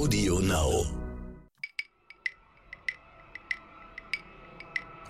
Audio 0.00 0.38
Now. 0.38 0.86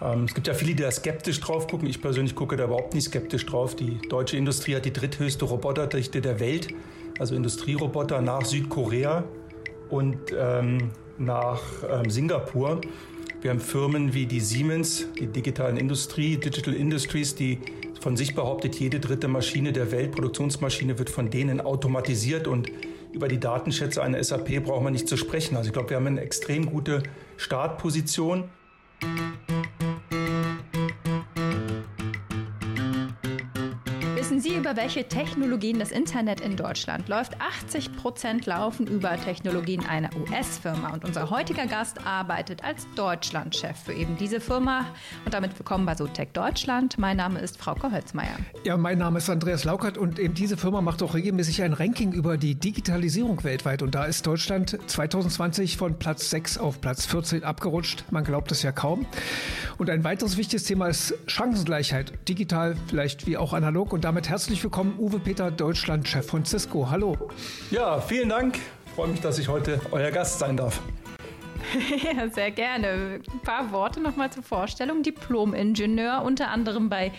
Ähm, 0.02 0.24
es 0.24 0.34
gibt 0.34 0.48
ja 0.48 0.54
viele, 0.54 0.74
die 0.74 0.82
da 0.82 0.90
skeptisch 0.90 1.38
drauf 1.38 1.68
gucken. 1.68 1.88
Ich 1.88 2.02
persönlich 2.02 2.34
gucke 2.34 2.56
da 2.56 2.64
überhaupt 2.64 2.94
nicht 2.94 3.04
skeptisch 3.04 3.46
drauf. 3.46 3.76
Die 3.76 3.98
deutsche 4.08 4.36
Industrie 4.36 4.74
hat 4.74 4.84
die 4.84 4.92
dritthöchste 4.92 5.44
Roboterdichte 5.44 6.20
der 6.20 6.40
Welt, 6.40 6.74
also 7.20 7.36
Industrieroboter 7.36 8.20
nach 8.20 8.44
Südkorea 8.44 9.22
und 9.90 10.18
ähm, 10.36 10.90
nach 11.18 11.62
ähm, 11.88 12.10
Singapur. 12.10 12.80
Wir 13.42 13.50
haben 13.50 13.60
Firmen 13.60 14.12
wie 14.12 14.26
die 14.26 14.40
Siemens, 14.40 15.06
die 15.20 15.28
digitalen 15.28 15.76
Industrie, 15.76 16.36
Digital 16.36 16.74
Industries, 16.74 17.36
die 17.36 17.60
von 18.00 18.16
sich 18.16 18.34
behauptet, 18.34 18.74
jede 18.80 18.98
dritte 18.98 19.28
Maschine 19.28 19.72
der 19.72 19.92
Welt, 19.92 20.10
Produktionsmaschine, 20.10 20.98
wird 20.98 21.10
von 21.10 21.30
denen 21.30 21.60
automatisiert 21.60 22.48
und 22.48 22.72
über 23.12 23.28
die 23.28 23.40
Datenschätze 23.40 24.02
einer 24.02 24.22
SAP 24.22 24.64
braucht 24.64 24.82
man 24.82 24.92
nicht 24.92 25.08
zu 25.08 25.16
sprechen. 25.16 25.56
Also 25.56 25.68
ich 25.68 25.72
glaube, 25.72 25.90
wir 25.90 25.96
haben 25.96 26.06
eine 26.06 26.20
extrem 26.20 26.66
gute 26.66 27.02
Startposition. 27.36 28.44
Über 34.70 34.82
welche 34.82 35.08
Technologien 35.08 35.80
das 35.80 35.90
Internet 35.90 36.40
in 36.40 36.54
Deutschland 36.54 37.08
läuft? 37.08 37.32
80 37.40 37.96
Prozent 37.96 38.46
laufen 38.46 38.86
über 38.86 39.16
Technologien 39.20 39.84
einer 39.84 40.10
US-Firma. 40.16 40.92
Und 40.92 41.04
unser 41.04 41.28
heutiger 41.30 41.66
Gast 41.66 42.06
arbeitet 42.06 42.62
als 42.62 42.86
Deutschlandchef 42.94 43.76
für 43.84 43.92
eben 43.92 44.16
diese 44.16 44.38
Firma. 44.38 44.86
Und 45.24 45.34
damit 45.34 45.58
willkommen 45.58 45.86
bei 45.86 45.96
SoTech 45.96 46.28
Deutschland. 46.32 46.98
Mein 46.98 47.16
Name 47.16 47.40
ist 47.40 47.58
Frauke 47.58 47.90
Holzmeier. 47.90 48.36
Ja, 48.62 48.76
mein 48.76 48.98
Name 48.98 49.18
ist 49.18 49.28
Andreas 49.28 49.64
Laukert 49.64 49.98
und 49.98 50.20
eben 50.20 50.34
diese 50.34 50.56
Firma 50.56 50.80
macht 50.80 51.02
auch 51.02 51.14
regelmäßig 51.14 51.62
ein 51.62 51.72
Ranking 51.72 52.12
über 52.12 52.36
die 52.36 52.54
Digitalisierung 52.54 53.42
weltweit. 53.42 53.82
Und 53.82 53.96
da 53.96 54.04
ist 54.04 54.24
Deutschland 54.24 54.78
2020 54.86 55.78
von 55.78 55.98
Platz 55.98 56.30
6 56.30 56.58
auf 56.58 56.80
Platz 56.80 57.06
14 57.06 57.42
abgerutscht. 57.42 58.04
Man 58.12 58.22
glaubt 58.22 58.52
es 58.52 58.62
ja 58.62 58.70
kaum. 58.70 59.06
Und 59.78 59.90
ein 59.90 60.04
weiteres 60.04 60.36
wichtiges 60.36 60.62
Thema 60.62 60.86
ist 60.86 61.14
Chancengleichheit. 61.26 62.12
Digital, 62.28 62.76
vielleicht 62.86 63.26
wie 63.26 63.36
auch 63.36 63.52
analog. 63.52 63.92
Und 63.92 64.04
damit 64.04 64.20
damit 64.20 64.30
herzlich 64.60 64.72
willkommen, 64.72 64.98
Uwe 64.98 65.18
Peter, 65.18 65.50
Deutschland-Chef 65.50 66.26
von 66.26 66.44
Cisco. 66.44 66.90
Hallo. 66.90 67.16
Ja, 67.70 67.98
vielen 67.98 68.28
Dank. 68.28 68.58
Ich 68.84 68.92
freue 68.92 69.08
mich, 69.08 69.20
dass 69.22 69.38
ich 69.38 69.48
heute 69.48 69.80
euer 69.90 70.10
Gast 70.10 70.38
sein 70.38 70.58
darf. 70.58 70.82
Ja, 72.14 72.28
sehr 72.28 72.50
gerne. 72.50 73.20
Ein 73.32 73.40
paar 73.40 73.70
Worte 73.70 74.00
nochmal 74.00 74.30
zur 74.30 74.42
Vorstellung. 74.42 75.02
Diplom-Ingenieur, 75.02 76.22
unter 76.24 76.48
anderem 76.48 76.88
bei 76.88 77.12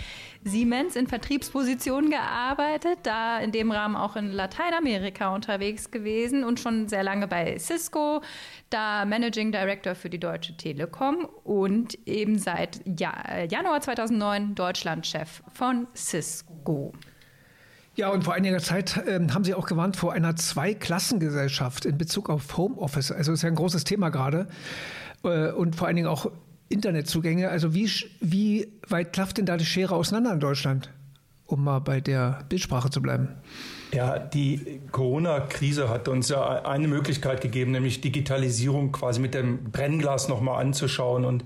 Siemens 0.44 0.96
in 0.96 1.08
Vertriebspositionen 1.08 2.12
gearbeitet, 2.12 3.00
da 3.04 3.40
in 3.40 3.52
dem 3.52 3.72
Rahmen 3.72 3.96
auch 3.96 4.16
in 4.16 4.32
Lateinamerika 4.32 5.34
unterwegs 5.34 5.90
gewesen 5.90 6.44
und 6.44 6.60
schon 6.60 6.90
sehr 6.90 7.02
lange 7.02 7.28
bei 7.28 7.58
Cisco, 7.58 8.22
da 8.70 9.06
Managing 9.06 9.52
Director 9.52 9.96
für 9.96 10.10
die 10.10 10.20
Deutsche 10.20 10.58
Telekom 10.58 11.26
und 11.44 11.98
eben 12.08 12.38
seit 12.38 12.82
Januar 12.86 13.82
2009 13.82 14.54
Deutschlandchef 14.54 15.42
von 15.54 15.88
Cisco. 15.96 16.92
Ja, 18.02 18.10
und 18.10 18.24
vor 18.24 18.34
einiger 18.34 18.58
Zeit 18.58 18.98
äh, 18.98 19.20
haben 19.32 19.44
Sie 19.44 19.54
auch 19.54 19.68
gewarnt 19.68 19.96
vor 19.96 20.12
einer 20.12 20.36
Zweiklassengesellschaft 20.36 21.86
in 21.86 22.00
Bezug 22.00 22.32
auf 22.32 22.58
Homeoffice. 22.58 23.12
Also 23.12 23.32
ist 23.32 23.44
ja 23.44 23.50
ein 23.50 23.54
großes 23.54 23.84
Thema 23.84 24.10
gerade. 24.10 24.48
Äh, 25.24 25.52
und 25.52 25.76
vor 25.76 25.86
allen 25.86 25.98
Dingen 25.98 26.08
auch 26.08 26.32
Internetzugänge. 26.68 27.50
Also 27.50 27.76
wie, 27.76 27.92
wie 28.20 28.70
weit 28.88 29.14
klafft 29.14 29.38
denn 29.38 29.46
da 29.46 29.56
die 29.56 29.68
Schere 29.68 29.94
auseinander 29.94 30.34
in 30.34 30.40
Deutschland? 30.40 30.90
Um 31.46 31.64
mal 31.64 31.78
bei 31.78 32.02
der 32.02 32.44
Bildsprache 32.50 32.90
zu 32.90 33.04
bleiben. 33.04 33.28
Ja, 33.94 34.18
die 34.18 34.82
Corona-Krise 34.92 35.88
hat 35.88 36.08
uns 36.08 36.30
ja 36.30 36.66
eine 36.66 36.88
Möglichkeit 36.88 37.42
gegeben, 37.42 37.70
nämlich 37.70 38.02
Digitalisierung 38.02 38.94
quasi 38.94 39.20
mit 39.20 39.36
dem 39.36 39.66
Brennglas 39.66 40.28
nochmal 40.28 40.60
anzuschauen 40.60 41.24
und 41.24 41.46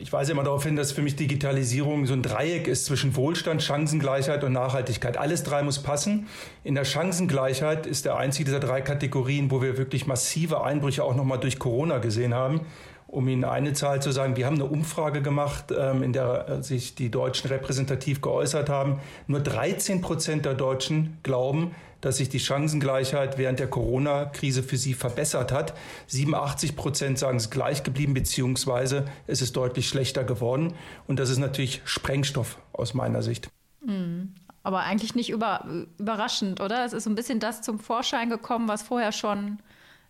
ich 0.00 0.12
weise 0.12 0.32
immer 0.32 0.44
darauf 0.44 0.64
hin, 0.64 0.76
dass 0.76 0.92
für 0.92 1.02
mich 1.02 1.16
Digitalisierung 1.16 2.06
so 2.06 2.14
ein 2.14 2.22
Dreieck 2.22 2.68
ist 2.68 2.86
zwischen 2.86 3.16
Wohlstand, 3.16 3.62
Chancengleichheit 3.62 4.44
und 4.44 4.52
Nachhaltigkeit. 4.52 5.16
Alles 5.16 5.42
drei 5.42 5.62
muss 5.62 5.82
passen. 5.82 6.26
In 6.64 6.74
der 6.74 6.84
Chancengleichheit 6.84 7.86
ist 7.86 8.04
der 8.04 8.16
einzige 8.16 8.46
dieser 8.46 8.60
drei 8.60 8.80
Kategorien, 8.80 9.50
wo 9.50 9.62
wir 9.62 9.76
wirklich 9.76 10.06
massive 10.06 10.62
Einbrüche 10.62 11.04
auch 11.04 11.14
nochmal 11.14 11.38
durch 11.38 11.58
Corona 11.58 11.98
gesehen 11.98 12.34
haben. 12.34 12.60
Um 13.06 13.26
Ihnen 13.26 13.44
eine 13.44 13.72
Zahl 13.72 14.02
zu 14.02 14.12
sagen, 14.12 14.36
wir 14.36 14.44
haben 14.44 14.56
eine 14.56 14.66
Umfrage 14.66 15.22
gemacht, 15.22 15.72
ähm, 15.76 16.02
in 16.02 16.12
der 16.12 16.48
äh, 16.48 16.62
sich 16.62 16.94
die 16.94 17.10
Deutschen 17.10 17.48
repräsentativ 17.48 18.20
geäußert 18.20 18.68
haben. 18.68 19.00
Nur 19.26 19.40
13 19.40 20.02
Prozent 20.02 20.44
der 20.44 20.52
Deutschen 20.52 21.16
glauben, 21.22 21.74
dass 22.00 22.18
sich 22.18 22.28
die 22.28 22.40
Chancengleichheit 22.40 23.38
während 23.38 23.58
der 23.58 23.68
Corona-Krise 23.68 24.62
für 24.62 24.76
sie 24.76 24.94
verbessert 24.94 25.52
hat. 25.52 25.74
87 26.06 26.76
Prozent 26.76 27.18
sagen 27.18 27.38
es 27.38 27.50
gleich 27.50 27.82
geblieben, 27.82 28.14
beziehungsweise 28.14 29.06
es 29.26 29.42
ist 29.42 29.56
deutlich 29.56 29.88
schlechter 29.88 30.24
geworden. 30.24 30.74
Und 31.06 31.18
das 31.18 31.30
ist 31.30 31.38
natürlich 31.38 31.82
Sprengstoff 31.84 32.58
aus 32.72 32.94
meiner 32.94 33.22
Sicht. 33.22 33.48
Mhm. 33.84 34.34
Aber 34.62 34.80
eigentlich 34.80 35.14
nicht 35.14 35.30
über, 35.30 35.64
überraschend, 35.98 36.60
oder? 36.60 36.84
Es 36.84 36.92
ist 36.92 37.04
so 37.04 37.10
ein 37.10 37.14
bisschen 37.14 37.40
das 37.40 37.62
zum 37.62 37.78
Vorschein 37.78 38.28
gekommen, 38.28 38.68
was 38.68 38.82
vorher 38.82 39.12
schon 39.12 39.58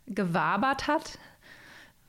gewabert 0.07 0.89
hat 0.89 1.19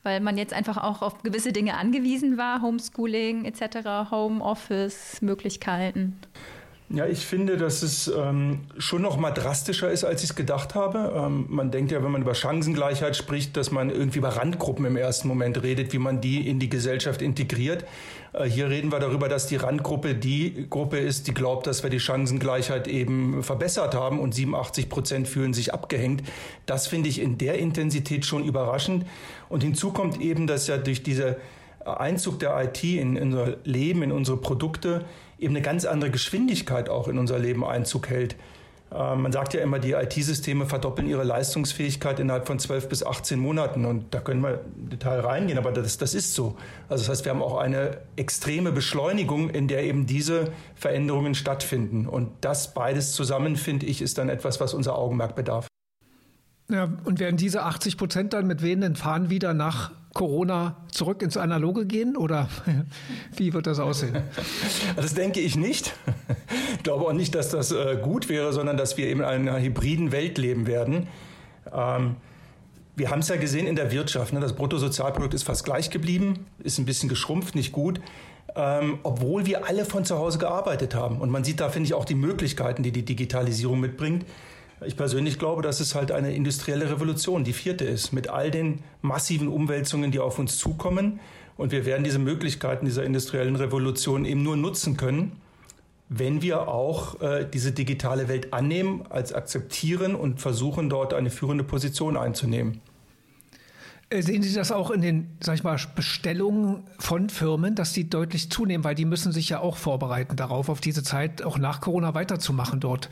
weil 0.02 0.20
man 0.20 0.38
jetzt 0.38 0.54
einfach 0.54 0.78
auch 0.78 1.02
auf 1.02 1.22
gewisse 1.22 1.52
Dinge 1.52 1.76
angewiesen 1.76 2.38
war, 2.38 2.62
Homeschooling 2.62 3.44
etc., 3.44 4.10
Homeoffice-Möglichkeiten. 4.10 6.18
Ja, 6.92 7.06
ich 7.06 7.24
finde, 7.24 7.56
dass 7.56 7.82
es 7.82 8.08
ähm, 8.08 8.62
schon 8.76 9.02
noch 9.02 9.16
mal 9.16 9.30
drastischer 9.30 9.92
ist, 9.92 10.02
als 10.02 10.24
ich 10.24 10.30
es 10.30 10.34
gedacht 10.34 10.74
habe. 10.74 11.12
Ähm, 11.14 11.46
man 11.48 11.70
denkt 11.70 11.92
ja, 11.92 12.02
wenn 12.02 12.10
man 12.10 12.22
über 12.22 12.34
Chancengleichheit 12.34 13.16
spricht, 13.16 13.56
dass 13.56 13.70
man 13.70 13.90
irgendwie 13.90 14.18
über 14.18 14.30
Randgruppen 14.30 14.84
im 14.84 14.96
ersten 14.96 15.28
Moment 15.28 15.62
redet, 15.62 15.92
wie 15.92 15.98
man 15.98 16.20
die 16.20 16.48
in 16.48 16.58
die 16.58 16.68
Gesellschaft 16.68 17.22
integriert. 17.22 17.84
Äh, 18.32 18.46
hier 18.46 18.70
reden 18.70 18.90
wir 18.90 18.98
darüber, 18.98 19.28
dass 19.28 19.46
die 19.46 19.54
Randgruppe 19.54 20.16
die 20.16 20.66
Gruppe 20.68 20.98
ist, 20.98 21.28
die 21.28 21.34
glaubt, 21.34 21.68
dass 21.68 21.84
wir 21.84 21.90
die 21.90 22.00
Chancengleichheit 22.00 22.88
eben 22.88 23.44
verbessert 23.44 23.94
haben 23.94 24.18
und 24.18 24.34
87 24.34 24.88
Prozent 24.88 25.28
fühlen 25.28 25.54
sich 25.54 25.72
abgehängt. 25.72 26.24
Das 26.66 26.88
finde 26.88 27.08
ich 27.08 27.20
in 27.20 27.38
der 27.38 27.60
Intensität 27.60 28.26
schon 28.26 28.42
überraschend. 28.42 29.06
Und 29.48 29.62
hinzu 29.62 29.92
kommt 29.92 30.20
eben, 30.20 30.48
dass 30.48 30.66
ja 30.66 30.76
durch 30.76 31.04
diese 31.04 31.36
Einzug 31.84 32.40
der 32.40 32.60
IT 32.64 32.82
in, 32.82 33.16
unser 33.16 33.58
Leben, 33.64 34.02
in 34.02 34.10
unsere 34.10 34.38
Produkte 34.38 35.04
eben 35.40 35.54
eine 35.54 35.62
ganz 35.62 35.84
andere 35.84 36.10
Geschwindigkeit 36.10 36.88
auch 36.88 37.08
in 37.08 37.18
unser 37.18 37.38
Leben 37.38 37.64
Einzug 37.64 38.08
hält. 38.08 38.36
Äh, 38.92 39.16
man 39.16 39.32
sagt 39.32 39.54
ja 39.54 39.60
immer, 39.60 39.78
die 39.78 39.92
IT-Systeme 39.92 40.66
verdoppeln 40.66 41.08
ihre 41.08 41.24
Leistungsfähigkeit 41.24 42.20
innerhalb 42.20 42.46
von 42.46 42.58
12 42.58 42.88
bis 42.88 43.04
18 43.04 43.38
Monaten. 43.38 43.84
Und 43.84 44.12
da 44.14 44.20
können 44.20 44.42
wir 44.42 44.60
im 44.76 44.90
Detail 44.90 45.20
reingehen, 45.20 45.58
aber 45.58 45.72
das, 45.72 45.98
das 45.98 46.14
ist 46.14 46.34
so. 46.34 46.56
Also 46.88 47.02
das 47.02 47.08
heißt, 47.08 47.24
wir 47.24 47.32
haben 47.32 47.42
auch 47.42 47.58
eine 47.58 47.98
extreme 48.16 48.72
Beschleunigung, 48.72 49.50
in 49.50 49.68
der 49.68 49.84
eben 49.84 50.06
diese 50.06 50.52
Veränderungen 50.74 51.34
stattfinden. 51.34 52.06
Und 52.06 52.30
das 52.40 52.74
beides 52.74 53.12
zusammen, 53.12 53.56
finde 53.56 53.86
ich, 53.86 54.02
ist 54.02 54.18
dann 54.18 54.28
etwas, 54.28 54.60
was 54.60 54.74
unser 54.74 54.96
Augenmerk 54.96 55.36
bedarf. 55.36 55.66
Ja, 56.68 56.88
und 57.04 57.18
werden 57.18 57.36
diese 57.36 57.64
80 57.64 57.96
Prozent 57.96 58.32
dann 58.32 58.46
mit 58.46 58.62
wehenden 58.62 58.94
Fahnen 58.94 59.28
wieder 59.28 59.54
nach 59.54 59.90
Corona 60.12 60.76
zurück 60.90 61.22
ins 61.22 61.36
Analoge 61.36 61.86
gehen 61.86 62.16
oder 62.16 62.48
wie 63.36 63.52
wird 63.52 63.66
das 63.66 63.78
aussehen? 63.78 64.16
Das 64.96 65.14
denke 65.14 65.40
ich 65.40 65.56
nicht. 65.56 65.94
Ich 66.76 66.82
glaube 66.82 67.06
auch 67.06 67.12
nicht, 67.12 67.34
dass 67.34 67.50
das 67.50 67.70
äh, 67.70 67.98
gut 68.02 68.28
wäre, 68.28 68.52
sondern 68.52 68.76
dass 68.76 68.96
wir 68.96 69.06
eben 69.06 69.20
in 69.20 69.26
einer 69.26 69.60
hybriden 69.60 70.12
Welt 70.12 70.38
leben 70.38 70.66
werden. 70.66 71.06
Ähm, 71.72 72.16
wir 72.96 73.10
haben 73.10 73.20
es 73.20 73.28
ja 73.28 73.36
gesehen 73.36 73.66
in 73.66 73.76
der 73.76 73.92
Wirtschaft. 73.92 74.32
Ne? 74.32 74.40
Das 74.40 74.54
Bruttosozialprodukt 74.54 75.32
ist 75.32 75.44
fast 75.44 75.64
gleich 75.64 75.90
geblieben, 75.90 76.46
ist 76.62 76.78
ein 76.78 76.84
bisschen 76.84 77.08
geschrumpft, 77.08 77.54
nicht 77.54 77.72
gut. 77.72 78.00
Ähm, 78.56 78.98
obwohl 79.04 79.46
wir 79.46 79.66
alle 79.66 79.84
von 79.84 80.04
zu 80.04 80.18
Hause 80.18 80.38
gearbeitet 80.38 80.94
haben. 80.94 81.20
Und 81.20 81.30
man 81.30 81.44
sieht 81.44 81.60
da, 81.60 81.68
finde 81.68 81.86
ich, 81.86 81.94
auch 81.94 82.04
die 82.04 82.16
Möglichkeiten, 82.16 82.82
die 82.82 82.90
die 82.90 83.04
Digitalisierung 83.04 83.78
mitbringt. 83.78 84.26
Ich 84.86 84.96
persönlich 84.96 85.38
glaube, 85.38 85.60
dass 85.60 85.80
es 85.80 85.94
halt 85.94 86.10
eine 86.10 86.34
industrielle 86.34 86.90
Revolution, 86.90 87.44
die 87.44 87.52
vierte 87.52 87.84
ist, 87.84 88.12
mit 88.12 88.28
all 88.28 88.50
den 88.50 88.80
massiven 89.02 89.48
Umwälzungen, 89.48 90.10
die 90.10 90.18
auf 90.18 90.38
uns 90.38 90.56
zukommen. 90.56 91.20
Und 91.58 91.72
wir 91.72 91.84
werden 91.84 92.02
diese 92.02 92.18
Möglichkeiten 92.18 92.86
dieser 92.86 93.04
industriellen 93.04 93.56
Revolution 93.56 94.24
eben 94.24 94.42
nur 94.42 94.56
nutzen 94.56 94.96
können, 94.96 95.32
wenn 96.08 96.40
wir 96.40 96.68
auch 96.68 97.20
äh, 97.20 97.46
diese 97.52 97.72
digitale 97.72 98.28
Welt 98.28 98.54
annehmen, 98.54 99.04
als 99.10 99.34
akzeptieren 99.34 100.14
und 100.14 100.40
versuchen, 100.40 100.88
dort 100.88 101.12
eine 101.12 101.30
führende 101.30 101.62
Position 101.62 102.16
einzunehmen. 102.16 102.80
Äh, 104.08 104.22
sehen 104.22 104.42
Sie 104.42 104.52
das 104.52 104.72
auch 104.72 104.90
in 104.90 105.02
den, 105.02 105.36
sag 105.40 105.54
ich 105.54 105.62
mal, 105.62 105.78
Bestellungen 105.94 106.82
von 106.98 107.28
Firmen, 107.28 107.76
dass 107.76 107.92
die 107.92 108.10
deutlich 108.10 108.50
zunehmen, 108.50 108.82
weil 108.82 108.96
die 108.96 109.04
müssen 109.04 109.30
sich 109.30 109.50
ja 109.50 109.60
auch 109.60 109.76
vorbereiten 109.76 110.36
darauf, 110.36 110.68
auf 110.68 110.80
diese 110.80 111.02
Zeit 111.02 111.42
auch 111.42 111.58
nach 111.58 111.80
Corona 111.80 112.12
weiterzumachen 112.14 112.80
dort. 112.80 113.08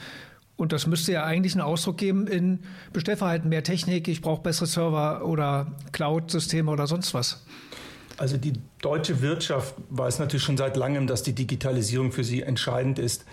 Und 0.58 0.72
das 0.72 0.88
müsste 0.88 1.12
ja 1.12 1.24
eigentlich 1.24 1.54
einen 1.54 1.62
Ausdruck 1.62 1.98
geben 1.98 2.26
in 2.26 2.58
Bestellverhalten, 2.92 3.48
mehr 3.48 3.62
Technik, 3.62 4.08
ich 4.08 4.20
brauche 4.20 4.42
bessere 4.42 4.66
Server 4.66 5.24
oder 5.24 5.68
Cloud-Systeme 5.92 6.68
oder 6.68 6.88
sonst 6.88 7.14
was. 7.14 7.46
Also 8.16 8.36
die 8.36 8.54
deutsche 8.82 9.22
Wirtschaft 9.22 9.76
weiß 9.90 10.18
natürlich 10.18 10.42
schon 10.42 10.56
seit 10.56 10.76
langem, 10.76 11.06
dass 11.06 11.22
die 11.22 11.32
Digitalisierung 11.32 12.10
für 12.10 12.24
sie 12.24 12.42
entscheidend 12.42 12.98
ist. 12.98 13.24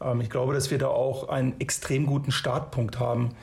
Ähm, 0.00 0.22
ich 0.22 0.30
glaube, 0.30 0.54
dass 0.54 0.70
wir 0.70 0.78
da 0.78 0.88
auch 0.88 1.28
einen 1.28 1.60
extrem 1.60 2.06
guten 2.06 2.32
Startpunkt 2.32 2.98
haben. 2.98 3.34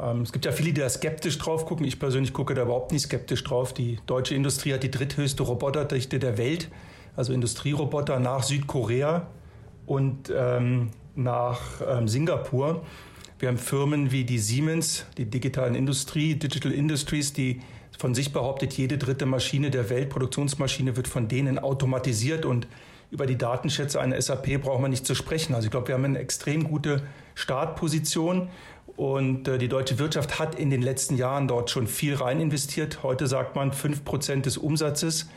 Ähm, 0.00 0.22
es 0.22 0.32
gibt 0.32 0.44
ja 0.44 0.50
viele, 0.50 0.72
die 0.72 0.80
da 0.80 0.88
skeptisch 0.88 1.38
drauf 1.38 1.66
gucken. 1.66 1.86
Ich 1.86 2.00
persönlich 2.00 2.32
gucke 2.32 2.54
da 2.54 2.62
überhaupt 2.62 2.90
nicht 2.90 3.02
skeptisch 3.02 3.44
drauf. 3.44 3.72
Die 3.72 4.00
deutsche 4.06 4.34
Industrie 4.34 4.74
hat 4.74 4.82
die 4.82 4.90
dritthöchste 4.90 5.44
Roboterdichte 5.44 6.18
der 6.18 6.38
Welt, 6.38 6.68
also 7.14 7.32
Industrieroboter 7.32 8.18
nach 8.18 8.42
Südkorea 8.42 9.28
und 9.86 10.32
ähm, 10.34 10.90
nach 11.14 11.60
ähm, 11.86 12.08
Singapur. 12.08 12.84
Wir 13.38 13.48
haben 13.48 13.58
Firmen 13.58 14.12
wie 14.12 14.24
die 14.24 14.38
Siemens, 14.38 15.06
die 15.16 15.24
digitalen 15.24 15.74
Industrie, 15.74 16.34
Digital 16.34 16.72
Industries, 16.72 17.32
die 17.32 17.60
von 17.98 18.14
sich 18.14 18.32
behauptet, 18.32 18.72
jede 18.74 18.98
dritte 18.98 19.26
Maschine 19.26 19.70
der 19.70 19.90
Welt, 19.90 20.08
Produktionsmaschine, 20.08 20.96
wird 20.96 21.08
von 21.08 21.28
denen 21.28 21.58
automatisiert 21.58 22.44
und 22.44 22.66
über 23.10 23.26
die 23.26 23.36
Datenschätze 23.36 24.00
einer 24.00 24.20
SAP 24.20 24.60
braucht 24.62 24.80
man 24.80 24.90
nicht 24.90 25.04
zu 25.04 25.14
sprechen. 25.14 25.54
Also 25.54 25.66
ich 25.66 25.70
glaube, 25.70 25.88
wir 25.88 25.94
haben 25.94 26.04
eine 26.04 26.18
extrem 26.18 26.64
gute 26.64 27.02
Startposition 27.34 28.48
und 28.96 29.48
äh, 29.48 29.58
die 29.58 29.68
deutsche 29.68 29.98
Wirtschaft 29.98 30.38
hat 30.38 30.54
in 30.54 30.70
den 30.70 30.82
letzten 30.82 31.16
Jahren 31.16 31.48
dort 31.48 31.70
schon 31.70 31.86
viel 31.86 32.14
rein 32.14 32.40
investiert. 32.40 33.02
Heute 33.02 33.26
sagt 33.26 33.56
man, 33.56 33.72
fünf 33.72 34.04
Prozent 34.04 34.46
des 34.46 34.58
Umsatzes 34.58 35.28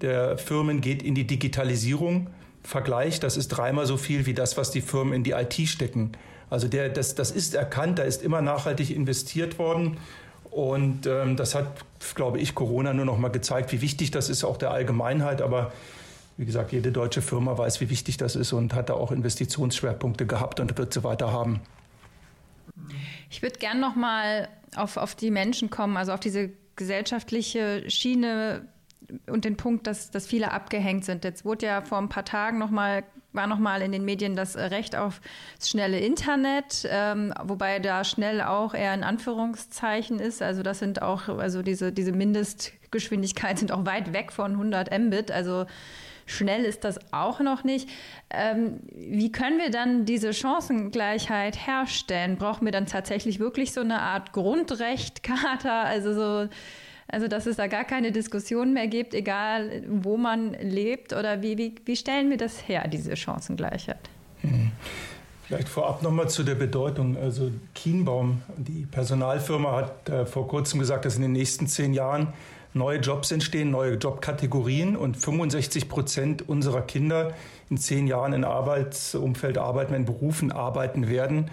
der 0.00 0.38
Firmen 0.38 0.80
geht 0.80 1.02
in 1.02 1.14
die 1.14 1.26
Digitalisierung. 1.26 2.28
Vergleich, 2.62 3.20
das 3.20 3.36
ist 3.36 3.48
dreimal 3.48 3.86
so 3.86 3.96
viel 3.96 4.26
wie 4.26 4.34
das, 4.34 4.56
was 4.56 4.70
die 4.70 4.80
Firmen 4.80 5.14
in 5.14 5.24
die 5.24 5.32
IT 5.32 5.54
stecken. 5.68 6.12
Also 6.50 6.68
der, 6.68 6.88
das, 6.88 7.14
das 7.14 7.30
ist 7.30 7.54
erkannt, 7.54 7.98
da 7.98 8.02
ist 8.02 8.22
immer 8.22 8.42
nachhaltig 8.42 8.90
investiert 8.90 9.58
worden. 9.58 9.98
Und 10.50 11.06
ähm, 11.06 11.36
das 11.36 11.54
hat, 11.54 11.84
glaube 12.14 12.40
ich, 12.40 12.54
Corona 12.54 12.92
nur 12.92 13.04
noch 13.04 13.18
mal 13.18 13.28
gezeigt, 13.28 13.72
wie 13.72 13.80
wichtig 13.80 14.10
das 14.10 14.28
ist, 14.28 14.42
auch 14.42 14.56
der 14.56 14.72
Allgemeinheit. 14.72 15.42
Aber 15.42 15.72
wie 16.36 16.44
gesagt, 16.44 16.72
jede 16.72 16.90
deutsche 16.90 17.22
Firma 17.22 17.56
weiß, 17.56 17.80
wie 17.80 17.88
wichtig 17.88 18.16
das 18.16 18.34
ist 18.34 18.52
und 18.52 18.74
hat 18.74 18.88
da 18.88 18.94
auch 18.94 19.12
Investitionsschwerpunkte 19.12 20.26
gehabt 20.26 20.58
und 20.58 20.76
wird 20.76 20.92
sie 20.92 21.04
weiter 21.04 21.32
haben. 21.32 21.60
Ich 23.30 23.42
würde 23.42 23.58
gerne 23.58 23.80
noch 23.80 23.94
mal 23.94 24.48
auf, 24.74 24.96
auf 24.96 25.14
die 25.14 25.30
Menschen 25.30 25.70
kommen, 25.70 25.96
also 25.96 26.12
auf 26.12 26.20
diese 26.20 26.50
gesellschaftliche 26.76 27.88
Schiene 27.88 28.66
und 29.26 29.44
den 29.44 29.56
Punkt, 29.56 29.86
dass, 29.86 30.10
dass 30.10 30.26
viele 30.26 30.52
abgehängt 30.52 31.04
sind. 31.04 31.24
Jetzt 31.24 31.44
wurde 31.44 31.66
ja 31.66 31.80
vor 31.82 31.98
ein 31.98 32.08
paar 32.08 32.24
Tagen 32.24 32.58
noch 32.58 32.70
mal 32.70 33.04
war 33.32 33.46
noch 33.46 33.60
mal 33.60 33.80
in 33.80 33.92
den 33.92 34.04
Medien 34.04 34.34
das 34.34 34.56
Recht 34.56 34.96
auf 34.96 35.20
das 35.56 35.70
schnelle 35.70 36.00
Internet, 36.00 36.84
ähm, 36.90 37.32
wobei 37.44 37.78
da 37.78 38.02
schnell 38.02 38.40
auch 38.40 38.74
eher 38.74 38.92
in 38.92 39.04
Anführungszeichen 39.04 40.18
ist. 40.18 40.42
Also 40.42 40.64
das 40.64 40.80
sind 40.80 41.00
auch, 41.00 41.28
also 41.28 41.62
diese, 41.62 41.92
diese 41.92 42.10
Mindestgeschwindigkeit 42.10 43.56
sind 43.60 43.70
auch 43.70 43.86
weit 43.86 44.12
weg 44.12 44.32
von 44.32 44.50
100 44.52 44.98
Mbit. 44.98 45.30
Also 45.30 45.66
Schnell 46.30 46.64
ist 46.64 46.84
das 46.84 47.12
auch 47.12 47.40
noch 47.40 47.64
nicht. 47.64 47.88
Ähm, 48.30 48.78
wie 48.94 49.32
können 49.32 49.58
wir 49.58 49.70
dann 49.70 50.04
diese 50.04 50.32
Chancengleichheit 50.32 51.66
herstellen? 51.66 52.36
Brauchen 52.36 52.64
wir 52.64 52.70
dann 52.70 52.86
tatsächlich 52.86 53.40
wirklich 53.40 53.72
so 53.72 53.80
eine 53.80 54.00
Art 54.00 54.32
Grundrechtkater? 54.32 55.72
Also 55.72 56.14
so, 56.14 56.48
also 57.12 57.28
dass 57.28 57.46
es 57.46 57.56
da 57.56 57.66
gar 57.66 57.84
keine 57.84 58.12
Diskussion 58.12 58.72
mehr 58.72 58.86
gibt, 58.86 59.14
egal 59.14 59.82
wo 59.88 60.16
man 60.16 60.54
lebt? 60.54 61.12
Oder 61.12 61.42
wie, 61.42 61.58
wie, 61.58 61.74
wie 61.84 61.96
stellen 61.96 62.30
wir 62.30 62.36
das 62.36 62.68
her, 62.68 62.88
diese 62.88 63.16
Chancengleichheit? 63.16 64.10
Hm. 64.42 64.72
Vielleicht 65.50 65.68
vorab 65.68 66.02
nochmal 66.02 66.28
zu 66.28 66.44
der 66.44 66.54
Bedeutung. 66.54 67.16
Also 67.16 67.50
Kienbaum, 67.74 68.42
die 68.56 68.86
Personalfirma, 68.88 69.72
hat 69.72 70.08
äh, 70.08 70.24
vor 70.24 70.46
kurzem 70.46 70.78
gesagt, 70.78 71.04
dass 71.04 71.16
in 71.16 71.22
den 71.22 71.32
nächsten 71.32 71.66
zehn 71.66 71.92
Jahren 71.92 72.32
neue 72.72 73.00
Jobs 73.00 73.32
entstehen, 73.32 73.72
neue 73.72 73.94
Jobkategorien 73.94 74.96
und 74.96 75.16
65 75.16 75.88
Prozent 75.88 76.48
unserer 76.48 76.82
Kinder 76.82 77.32
in 77.68 77.78
zehn 77.78 78.06
Jahren 78.06 78.32
in 78.32 78.44
Arbeitsumfeld 78.44 79.58
arbeiten, 79.58 79.94
in 79.94 80.04
Berufen 80.04 80.52
arbeiten 80.52 81.08
werden, 81.08 81.50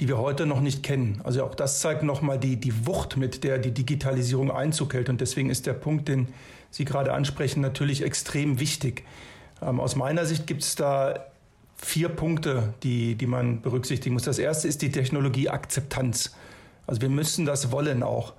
die 0.00 0.08
wir 0.08 0.18
heute 0.18 0.46
noch 0.46 0.60
nicht 0.60 0.82
kennen. 0.82 1.20
Also 1.24 1.44
auch 1.44 1.54
das 1.54 1.80
zeigt 1.80 2.02
nochmal 2.02 2.38
die, 2.38 2.56
die 2.56 2.86
Wucht, 2.86 3.18
mit 3.18 3.44
der 3.44 3.58
die 3.58 3.70
Digitalisierung 3.70 4.50
Einzug 4.50 4.94
hält. 4.94 5.10
Und 5.10 5.20
deswegen 5.20 5.50
ist 5.50 5.66
der 5.66 5.74
Punkt, 5.74 6.08
den 6.08 6.28
Sie 6.70 6.84
gerade 6.84 7.12
ansprechen, 7.12 7.60
natürlich 7.60 8.02
extrem 8.02 8.60
wichtig. 8.60 9.04
Ähm, 9.60 9.78
aus 9.78 9.96
meiner 9.96 10.24
Sicht 10.24 10.46
gibt 10.46 10.62
es 10.62 10.74
da 10.74 11.26
vier 11.76 12.08
Punkte, 12.08 12.74
die, 12.82 13.14
die 13.14 13.26
man 13.26 13.60
berücksichtigen 13.60 14.14
muss. 14.14 14.22
Das 14.22 14.38
erste 14.38 14.68
ist 14.68 14.80
die 14.82 14.90
Technologieakzeptanz. 14.90 16.34
Also 16.86 17.02
wir 17.02 17.08
müssen 17.08 17.44
das 17.44 17.70
wollen 17.70 18.02
auch. 18.02 18.32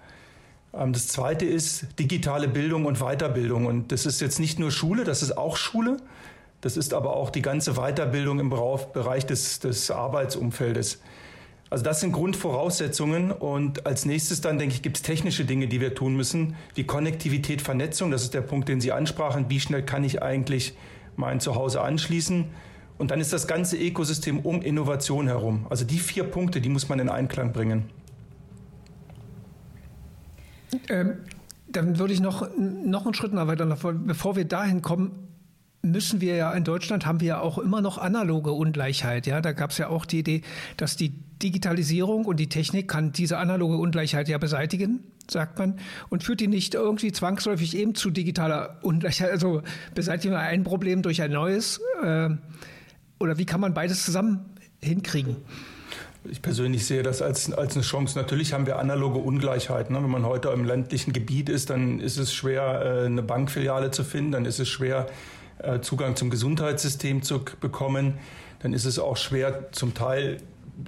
Ähm, 0.73 0.93
das 0.93 1.09
zweite 1.09 1.45
ist 1.45 1.99
digitale 1.99 2.47
Bildung 2.47 2.85
und 2.85 2.99
Weiterbildung. 2.99 3.67
Und 3.67 3.91
das 3.91 4.07
ist 4.07 4.19
jetzt 4.19 4.39
nicht 4.39 4.57
nur 4.57 4.71
Schule, 4.71 5.03
das 5.03 5.21
ist 5.21 5.37
auch 5.37 5.57
Schule. 5.57 5.97
Das 6.61 6.77
ist 6.77 6.93
aber 6.93 7.15
auch 7.15 7.31
die 7.31 7.41
ganze 7.41 7.73
Weiterbildung 7.73 8.39
im 8.39 8.49
Bereich 8.49 9.25
des, 9.25 9.59
des 9.59 9.91
Arbeitsumfeldes. 9.91 10.99
Also 11.71 11.85
das 11.85 12.01
sind 12.01 12.11
Grundvoraussetzungen. 12.11 13.31
Und 13.31 13.85
als 13.87 14.05
nächstes 14.05 14.41
dann, 14.41 14.59
denke 14.59 14.75
ich, 14.75 14.81
gibt 14.81 14.97
es 14.97 15.03
technische 15.03 15.45
Dinge, 15.45 15.67
die 15.67 15.79
wir 15.79 15.95
tun 15.95 16.15
müssen, 16.15 16.55
wie 16.75 16.83
Konnektivität, 16.83 17.61
Vernetzung. 17.61 18.11
Das 18.11 18.23
ist 18.23 18.33
der 18.33 18.41
Punkt, 18.41 18.67
den 18.67 18.81
Sie 18.81 18.91
ansprachen. 18.91 19.45
Wie 19.47 19.61
schnell 19.61 19.81
kann 19.81 20.03
ich 20.03 20.21
eigentlich 20.21 20.77
mein 21.15 21.39
Zuhause 21.39 21.81
anschließen? 21.81 22.45
Und 22.97 23.09
dann 23.09 23.21
ist 23.21 23.31
das 23.31 23.47
ganze 23.47 23.77
Ökosystem 23.77 24.41
um 24.41 24.61
Innovation 24.61 25.27
herum. 25.27 25.65
Also 25.69 25.85
die 25.85 25.97
vier 25.97 26.25
Punkte, 26.25 26.59
die 26.59 26.67
muss 26.67 26.89
man 26.89 26.99
in 26.99 27.07
Einklang 27.07 27.53
bringen. 27.53 27.89
Ähm, 30.89 31.19
dann 31.69 31.99
würde 31.99 32.13
ich 32.13 32.19
noch, 32.19 32.49
noch 32.57 33.05
einen 33.05 33.13
Schritt 33.13 33.33
weiter, 33.33 33.65
bevor 33.93 34.35
wir 34.35 34.43
dahin 34.43 34.81
kommen, 34.81 35.30
müssen 35.81 36.21
wir 36.21 36.35
ja 36.35 36.53
in 36.53 36.63
Deutschland 36.63 37.05
haben 37.05 37.21
wir 37.21 37.27
ja 37.27 37.39
auch 37.39 37.57
immer 37.57 37.81
noch 37.81 37.97
analoge 37.97 38.51
Ungleichheit. 38.51 39.25
Ja, 39.25 39.41
da 39.41 39.51
gab 39.51 39.71
es 39.71 39.77
ja 39.77 39.87
auch 39.87 40.05
die 40.05 40.19
Idee, 40.19 40.41
dass 40.77 40.95
die 40.95 41.09
Digitalisierung 41.41 42.25
und 42.25 42.37
die 42.37 42.49
Technik 42.49 42.87
kann 42.87 43.11
diese 43.11 43.37
analoge 43.37 43.77
Ungleichheit 43.77 44.29
ja 44.29 44.37
beseitigen, 44.37 45.03
sagt 45.29 45.57
man, 45.57 45.79
und 46.09 46.23
führt 46.23 46.39
die 46.39 46.47
nicht 46.47 46.75
irgendwie 46.75 47.11
zwangsläufig 47.11 47.75
eben 47.75 47.95
zu 47.95 48.11
digitaler 48.11 48.77
Ungleichheit. 48.83 49.31
Also 49.31 49.63
beseitigen 49.95 50.33
wir 50.33 50.39
ein 50.39 50.63
Problem 50.63 51.01
durch 51.01 51.21
ein 51.21 51.31
neues. 51.31 51.81
Äh, 52.03 52.29
oder 53.19 53.37
wie 53.37 53.45
kann 53.45 53.61
man 53.61 53.73
beides 53.73 54.05
zusammen 54.05 54.45
hinkriegen? 54.81 55.37
Ich 56.29 56.43
persönlich 56.43 56.85
sehe 56.85 57.01
das 57.01 57.23
als, 57.23 57.51
als 57.51 57.73
eine 57.73 57.83
Chance. 57.83 58.17
Natürlich 58.19 58.53
haben 58.53 58.67
wir 58.67 58.77
analoge 58.77 59.17
Ungleichheiten. 59.17 59.95
Ne? 59.95 60.03
Wenn 60.03 60.11
man 60.11 60.25
heute 60.25 60.49
im 60.49 60.65
ländlichen 60.65 61.13
Gebiet 61.13 61.49
ist, 61.49 61.71
dann 61.71 61.99
ist 61.99 62.17
es 62.17 62.31
schwer, 62.31 62.81
äh, 62.83 63.05
eine 63.07 63.23
Bankfiliale 63.23 63.89
zu 63.89 64.03
finden. 64.03 64.33
Dann 64.33 64.45
ist 64.45 64.59
es 64.59 64.69
schwer, 64.69 65.07
Zugang 65.81 66.15
zum 66.15 66.29
Gesundheitssystem 66.29 67.21
zu 67.21 67.43
bekommen. 67.59 68.15
Dann 68.59 68.73
ist 68.73 68.85
es 68.85 68.99
auch 68.99 69.17
schwer, 69.17 69.71
zum 69.71 69.93
Teil 69.93 70.37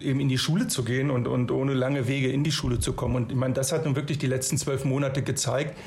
eben 0.01 0.19
in 0.19 0.29
die 0.29 0.37
Schule 0.37 0.67
zu 0.67 0.83
gehen 0.83 1.11
und, 1.11 1.27
und 1.27 1.51
ohne 1.51 1.73
lange 1.73 2.07
Wege 2.07 2.29
in 2.29 2.43
die 2.43 2.51
Schule 2.51 2.79
zu 2.79 2.93
kommen. 2.93 3.15
Und 3.15 3.31
ich 3.31 3.37
meine, 3.37 3.53
das 3.53 3.71
hat 3.71 3.85
nun 3.85 3.95
wirklich 3.95 4.17
die 4.17 4.27
letzten 4.27 4.57
zwölf 4.57 4.85
Monate 4.85 5.21
gezeigt, 5.21 5.77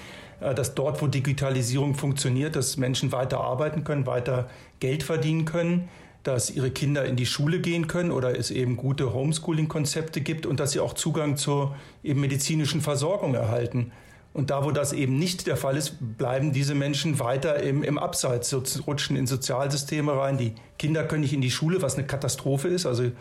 äh, 0.41 0.55
dass 0.55 0.75
dort, 0.75 1.03
wo 1.03 1.07
Digitalisierung 1.07 1.95
funktioniert, 1.95 2.57
dass 2.57 2.77
Menschen 2.77 3.13
weiter 3.13 3.41
arbeiten 3.41 3.85
können, 3.85 4.07
weiter 4.07 4.49
Geld 4.81 5.03
verdienen 5.03 5.45
können 5.45 5.89
dass 6.27 6.51
ihre 6.51 6.73
Kinder 6.73 7.05
in 7.05 7.15
die 7.15 7.25
Schule 7.25 7.61
gehen 7.61 7.87
können 7.87 8.11
oder 8.11 8.37
es 8.37 8.51
eben 8.51 8.77
gute 8.77 9.15
Homeschooling-Konzepte 9.15 10.21
gibt 10.21 10.45
und 10.45 10.59
dass 10.59 10.73
sie 10.73 10.81
auch 10.81 10.95
Zugang 10.95 11.37
zur 11.37 11.77
eben 12.03 12.21
medizinischen 12.21 12.81
Versorgung 12.81 13.35
erhalten. 13.35 13.93
Und 14.37 14.51
da, 14.51 14.67
wo 14.67 14.71
das 14.71 14.93
eben 14.93 15.19
nicht 15.19 15.47
der 15.47 15.57
Fall 15.57 15.79
ist, 15.79 15.97
bleiben 16.19 16.53
diese 16.53 16.75
Menschen 16.75 17.19
weiter 17.21 17.63
im, 17.63 17.83
im 17.83 17.97
Abseits, 17.97 18.55
rutschen 18.87 19.17
in 19.17 19.27
Sozialsysteme 19.27 20.15
rein. 20.15 20.37
Die 20.37 20.53
Kinder 20.79 21.05
können 21.05 21.23
nicht 21.23 21.33
in 21.33 21.41
die 21.41 21.51
Schule, 21.51 21.81
was 21.81 21.95
eine 21.95 22.07
Katastrophe 22.07 22.69
ist. 22.69 22.85
Also 22.85 23.13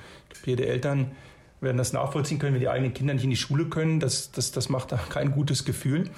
jede 0.43 0.67
Eltern 0.67 1.11
werden 1.61 1.77
das 1.77 1.93
nachvollziehen 1.93 2.37
können, 2.37 2.55
wenn 2.55 2.59
die 2.59 2.67
eigenen 2.67 2.93
Kinder 2.93 3.13
nicht 3.13 3.23
in 3.23 3.29
die 3.29 3.37
Schule 3.37 3.67
können. 3.67 4.01
Das, 4.01 4.33
das, 4.33 4.51
das 4.51 4.67
macht 4.67 4.91
da 4.91 4.97
kein 4.97 5.31
gutes 5.31 5.63
Gefühl. 5.63 6.09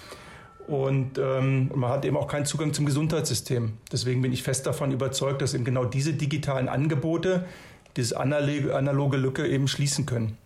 Und 0.66 1.20
ähm, 1.20 1.70
man 1.76 1.92
hat 1.92 2.04
eben 2.04 2.18
auch 2.18 2.28
keinen 2.28 2.48
Zugang 2.48 2.74
zum 2.74 2.88
Gesundheitssystem. 2.88 3.74
Deswegen 3.92 4.24
bin 4.24 4.34
ich 4.34 4.42
fest 4.42 4.66
davon 4.66 4.92
überzeugt, 4.92 5.44
dass 5.44 5.54
eben 5.54 5.64
genau 5.64 5.86
diese 5.86 6.14
digitalen 6.14 6.68
Angebote 6.68 7.46
diese 7.98 8.20
analoge 8.20 9.18
Lücke 9.18 9.46
eben 9.48 9.68
schließen 9.68 10.08
können. 10.08 10.40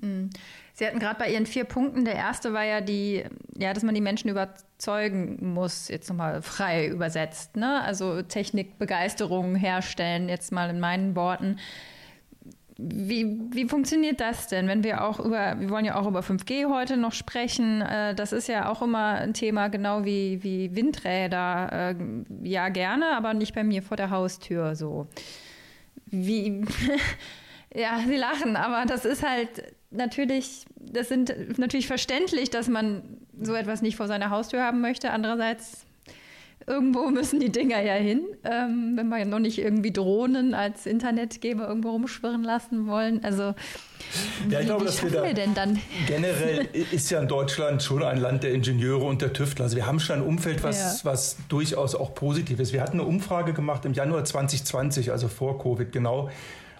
Hm. 0.00 0.30
Sie 0.74 0.86
hatten 0.86 0.98
gerade 0.98 1.18
bei 1.18 1.32
Ihren 1.32 1.46
vier 1.46 1.64
Punkten, 1.64 2.04
der 2.04 2.16
erste 2.16 2.52
war 2.52 2.64
ja 2.64 2.82
die, 2.82 3.24
ja, 3.56 3.72
dass 3.72 3.82
man 3.82 3.94
die 3.94 4.02
Menschen 4.02 4.28
überzeugen 4.28 5.54
muss, 5.54 5.88
jetzt 5.88 6.10
nochmal 6.10 6.42
frei 6.42 6.88
übersetzt, 6.88 7.56
ne? 7.56 7.80
Also 7.82 8.20
Technikbegeisterung 8.20 9.54
herstellen, 9.54 10.28
jetzt 10.28 10.52
mal 10.52 10.68
in 10.68 10.78
meinen 10.78 11.16
Worten. 11.16 11.56
Wie, 12.78 13.40
wie 13.52 13.66
funktioniert 13.66 14.20
das 14.20 14.48
denn, 14.48 14.68
wenn 14.68 14.84
wir 14.84 15.02
auch 15.02 15.18
über, 15.18 15.58
wir 15.58 15.70
wollen 15.70 15.86
ja 15.86 15.94
auch 15.94 16.06
über 16.06 16.20
5G 16.20 16.68
heute 16.68 16.98
noch 16.98 17.12
sprechen, 17.12 17.80
äh, 17.80 18.14
das 18.14 18.34
ist 18.34 18.48
ja 18.48 18.68
auch 18.68 18.82
immer 18.82 19.14
ein 19.14 19.32
Thema, 19.32 19.68
genau 19.68 20.04
wie, 20.04 20.42
wie 20.42 20.76
Windräder, 20.76 21.72
äh, 21.72 21.94
ja 22.42 22.68
gerne, 22.68 23.16
aber 23.16 23.32
nicht 23.32 23.54
bei 23.54 23.64
mir 23.64 23.82
vor 23.82 23.96
der 23.96 24.10
Haustür 24.10 24.76
so. 24.76 25.06
Wie, 26.04 26.66
ja, 27.74 27.98
Sie 28.06 28.16
lachen, 28.16 28.56
aber 28.56 28.84
das 28.84 29.06
ist 29.06 29.26
halt 29.26 29.74
natürlich, 29.90 30.64
das 30.76 31.08
sind 31.08 31.58
natürlich 31.58 31.86
verständlich, 31.86 32.50
dass 32.50 32.68
man 32.68 33.02
so 33.40 33.54
etwas 33.54 33.82
nicht 33.82 33.96
vor 33.96 34.06
seiner 34.06 34.30
Haustür 34.30 34.62
haben 34.62 34.80
möchte. 34.80 35.10
Andererseits 35.10 35.86
Irgendwo 36.68 37.10
müssen 37.10 37.38
die 37.38 37.52
Dinger 37.52 37.80
ja 37.80 37.94
hin, 37.94 38.24
ähm, 38.42 38.94
wenn 38.96 39.08
wir 39.08 39.24
noch 39.24 39.38
nicht 39.38 39.58
irgendwie 39.58 39.92
Drohnen 39.92 40.52
als 40.52 40.84
Internetgeber 40.84 41.68
irgendwo 41.68 41.90
rumschwirren 41.90 42.42
lassen 42.42 42.88
wollen. 42.88 43.22
Also 43.22 43.54
ja, 44.50 44.60
ich 44.60 44.66
glaube, 44.66 44.84
dass 44.84 45.00
wir, 45.00 45.10
da 45.10 45.22
wir 45.22 45.34
denn 45.34 45.54
dann? 45.54 45.78
Generell 46.08 46.68
ist 46.90 47.08
ja 47.10 47.20
in 47.20 47.28
Deutschland 47.28 47.84
schon 47.84 48.02
ein 48.02 48.18
Land 48.18 48.42
der 48.42 48.52
Ingenieure 48.52 49.04
und 49.04 49.22
der 49.22 49.32
Tüftler. 49.32 49.66
Also 49.66 49.76
wir 49.76 49.86
haben 49.86 50.00
schon 50.00 50.16
ein 50.16 50.26
Umfeld, 50.26 50.64
was, 50.64 51.04
ja. 51.04 51.10
was 51.10 51.36
durchaus 51.48 51.94
auch 51.94 52.16
positiv 52.16 52.58
ist. 52.58 52.72
Wir 52.72 52.80
hatten 52.80 52.98
eine 52.98 53.06
Umfrage 53.08 53.52
gemacht 53.52 53.84
im 53.84 53.92
Januar 53.92 54.24
2020, 54.24 55.12
also 55.12 55.28
vor 55.28 55.62
Covid 55.62 55.92
genau. 55.92 56.30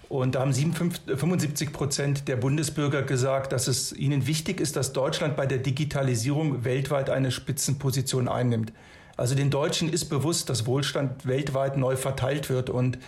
Und 0.08 0.36
da 0.36 0.40
haben 0.40 0.52
75 0.52 1.72
Prozent 1.72 2.28
der 2.28 2.36
Bundesbürger 2.36 3.02
gesagt, 3.02 3.52
dass 3.52 3.66
es 3.66 3.92
ihnen 3.92 4.26
wichtig 4.26 4.60
ist, 4.60 4.76
dass 4.76 4.92
Deutschland 4.92 5.36
bei 5.36 5.46
der 5.46 5.58
Digitalisierung 5.58 6.64
weltweit 6.64 7.10
eine 7.10 7.32
Spitzenposition 7.32 8.28
einnimmt. 8.28 8.72
Also 9.16 9.34
den 9.34 9.50
Deutschen 9.50 9.92
ist 9.92 10.06
bewusst, 10.06 10.48
dass 10.48 10.66
Wohlstand 10.66 11.26
weltweit 11.26 11.76
neu 11.76 11.96
verteilt 11.96 12.50
wird 12.50 12.70
und 12.70 12.98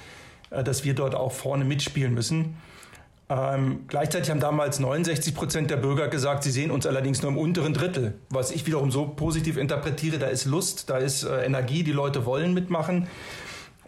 äh, 0.50 0.64
dass 0.64 0.85
wir 0.85 0.95
dort 0.95 1.14
auch 1.14 1.33
vorne 1.33 1.64
mitspielen 1.64 2.14
müssen. 2.14 2.57
Ähm, 3.31 3.81
gleichzeitig 3.88 4.31
haben 4.31 4.40
damals 4.40 4.81
69 4.81 5.35
Prozent 5.35 5.71
der 5.71 5.76
Bürger 5.76 6.09
gesagt, 6.09 6.45
sie 6.45 6.50
sehen 6.50 6.71
uns 6.71 6.87
allerdings 6.87 7.21
nur 7.21 7.31
im 7.31 7.37
unteren 7.37 7.75
Drittel, 7.75 8.14
was 8.31 8.50
ich 8.50 8.67
wiederum 8.67 8.90
so 8.90 9.07
positiv 9.07 9.59
interpretiere. 9.59 10.19
Da 10.19 10.28
ist 10.28 10.47
Lust, 10.47 10.88
da 10.88 10.97
ist 10.97 11.25
äh, 11.25 11.45
Energie, 11.45 11.83
die 11.83 11.93
Leute 11.93 12.25
wollen 12.25 12.55
mitmachen. 12.55 13.07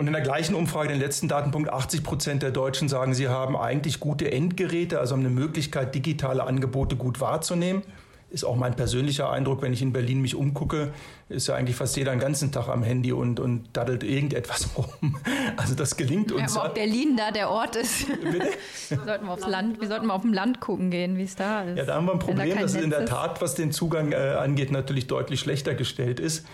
Und 0.00 0.06
in 0.06 0.14
der 0.14 0.22
gleichen 0.22 0.54
Umfrage, 0.54 0.88
den 0.88 0.98
letzten 0.98 1.28
Datenpunkt, 1.28 1.70
80 1.70 2.02
Prozent 2.02 2.42
der 2.42 2.52
Deutschen 2.52 2.88
sagen, 2.88 3.12
sie 3.12 3.28
haben 3.28 3.54
eigentlich 3.54 4.00
gute 4.00 4.32
Endgeräte, 4.32 4.98
also 4.98 5.12
haben 5.12 5.20
eine 5.20 5.28
Möglichkeit, 5.28 5.94
digitale 5.94 6.42
Angebote 6.42 6.96
gut 6.96 7.20
wahrzunehmen 7.20 7.82
ist 8.30 8.44
auch 8.44 8.56
mein 8.56 8.76
persönlicher 8.76 9.30
Eindruck, 9.30 9.60
wenn 9.62 9.72
ich 9.72 9.82
in 9.82 9.92
Berlin 9.92 10.20
mich 10.20 10.36
umgucke, 10.36 10.92
ist 11.28 11.48
ja 11.48 11.56
eigentlich 11.56 11.76
fast 11.76 11.96
jeder 11.96 12.12
den 12.12 12.20
ganzen 12.20 12.52
Tag 12.52 12.68
am 12.68 12.82
Handy 12.82 13.12
und, 13.12 13.40
und 13.40 13.64
daddelt 13.72 14.04
irgendetwas 14.04 14.70
rum. 14.76 15.16
Also 15.56 15.74
das 15.74 15.96
gelingt 15.96 16.30
uns. 16.30 16.54
Ja, 16.54 16.66
ob 16.66 16.74
Berlin 16.74 17.16
da 17.16 17.32
der 17.32 17.50
Ort 17.50 17.76
ist. 17.76 18.06
Bitte? 18.06 18.50
wir, 18.88 19.00
sollten 19.04 19.28
aufs 19.28 19.46
Land, 19.46 19.80
wir 19.80 19.88
sollten 19.88 20.06
mal 20.06 20.14
auf 20.14 20.22
dem 20.22 20.32
Land 20.32 20.60
gucken 20.60 20.90
gehen, 20.90 21.18
wie 21.18 21.24
es 21.24 21.34
da 21.34 21.62
ist. 21.62 21.78
Ja, 21.78 21.84
da 21.84 21.94
haben 21.96 22.06
wir 22.06 22.12
ein 22.12 22.18
Problem, 22.20 22.54
da 22.54 22.62
dass 22.62 22.74
es 22.74 22.82
in 22.82 22.90
der 22.90 23.04
Tat, 23.04 23.42
was 23.42 23.54
den 23.54 23.72
Zugang 23.72 24.12
äh, 24.12 24.16
angeht, 24.16 24.70
natürlich 24.70 25.08
deutlich 25.08 25.40
schlechter 25.40 25.74
gestellt 25.74 26.20
ist. 26.20 26.46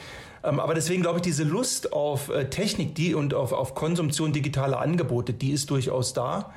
Ähm, 0.47 0.61
aber 0.61 0.75
deswegen 0.75 1.03
glaube 1.03 1.19
ich, 1.19 1.23
diese 1.23 1.43
Lust 1.43 1.93
auf 1.93 2.29
äh, 2.29 2.49
Technik 2.49 2.95
die 2.95 3.15
und 3.15 3.35
auf, 3.35 3.53
auf 3.53 3.75
Konsumtion 3.75 4.33
digitaler 4.33 4.81
Angebote, 4.81 5.33
die 5.33 5.51
ist 5.51 5.71
durchaus 5.71 6.13
da. 6.13 6.53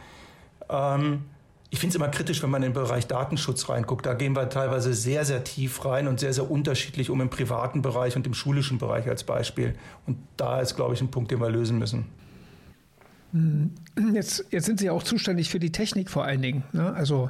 Ähm, 0.70 1.24
ich 1.72 1.80
finde 1.80 1.90
es 1.90 1.96
immer 1.96 2.08
kritisch, 2.08 2.42
wenn 2.42 2.50
man 2.50 2.64
in 2.64 2.70
den 2.70 2.74
Bereich 2.74 3.08
Datenschutz 3.08 3.70
reinguckt. 3.70 4.06
Da 4.06 4.14
gehen 4.14 4.36
wir 4.36 4.50
teilweise 4.50 4.94
sehr, 4.94 5.26
sehr 5.26 5.44
tief 5.44 5.86
rein 5.86 6.08
und 6.08 6.20
sehr, 6.20 6.34
sehr 6.34 6.50
unterschiedlich 6.50 7.10
um 7.10 7.22
im 7.22 7.30
privaten 7.30 7.82
Bereich 7.82 8.16
und 8.16 8.26
im 8.26 8.34
schulischen 8.34 8.78
Bereich 8.78 9.08
als 9.08 9.24
Beispiel. 9.24 9.76
Und 10.06 10.18
da 10.38 10.62
ist, 10.62 10.76
glaube 10.76 10.94
ich, 10.94 11.02
ein 11.02 11.10
Punkt, 11.10 11.32
den 11.32 11.40
wir 11.40 11.50
lösen 11.50 11.78
müssen. 11.78 12.06
Hm. 13.34 13.72
Jetzt, 14.14 14.46
jetzt 14.50 14.66
sind 14.66 14.80
Sie 14.80 14.88
ja 14.88 14.92
auch 14.92 15.04
zuständig 15.04 15.50
für 15.50 15.60
die 15.60 15.72
Technik 15.72 16.10
vor 16.10 16.24
allen 16.24 16.42
Dingen. 16.42 16.64
Ne? 16.72 16.92
Also 16.94 17.30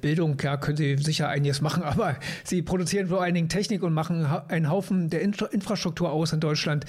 Bildung, 0.00 0.36
ja, 0.42 0.56
können 0.56 0.76
Sie 0.76 0.96
sicher 0.96 1.28
einiges 1.28 1.60
machen, 1.60 1.82
aber 1.84 2.16
Sie 2.44 2.62
produzieren 2.62 3.08
vor 3.08 3.22
allen 3.22 3.34
Dingen 3.34 3.48
Technik 3.48 3.82
und 3.82 3.92
machen 3.92 4.26
einen 4.48 4.70
Haufen 4.70 5.10
der 5.10 5.20
Infrastruktur 5.22 6.10
aus 6.10 6.32
in 6.32 6.40
Deutschland. 6.40 6.84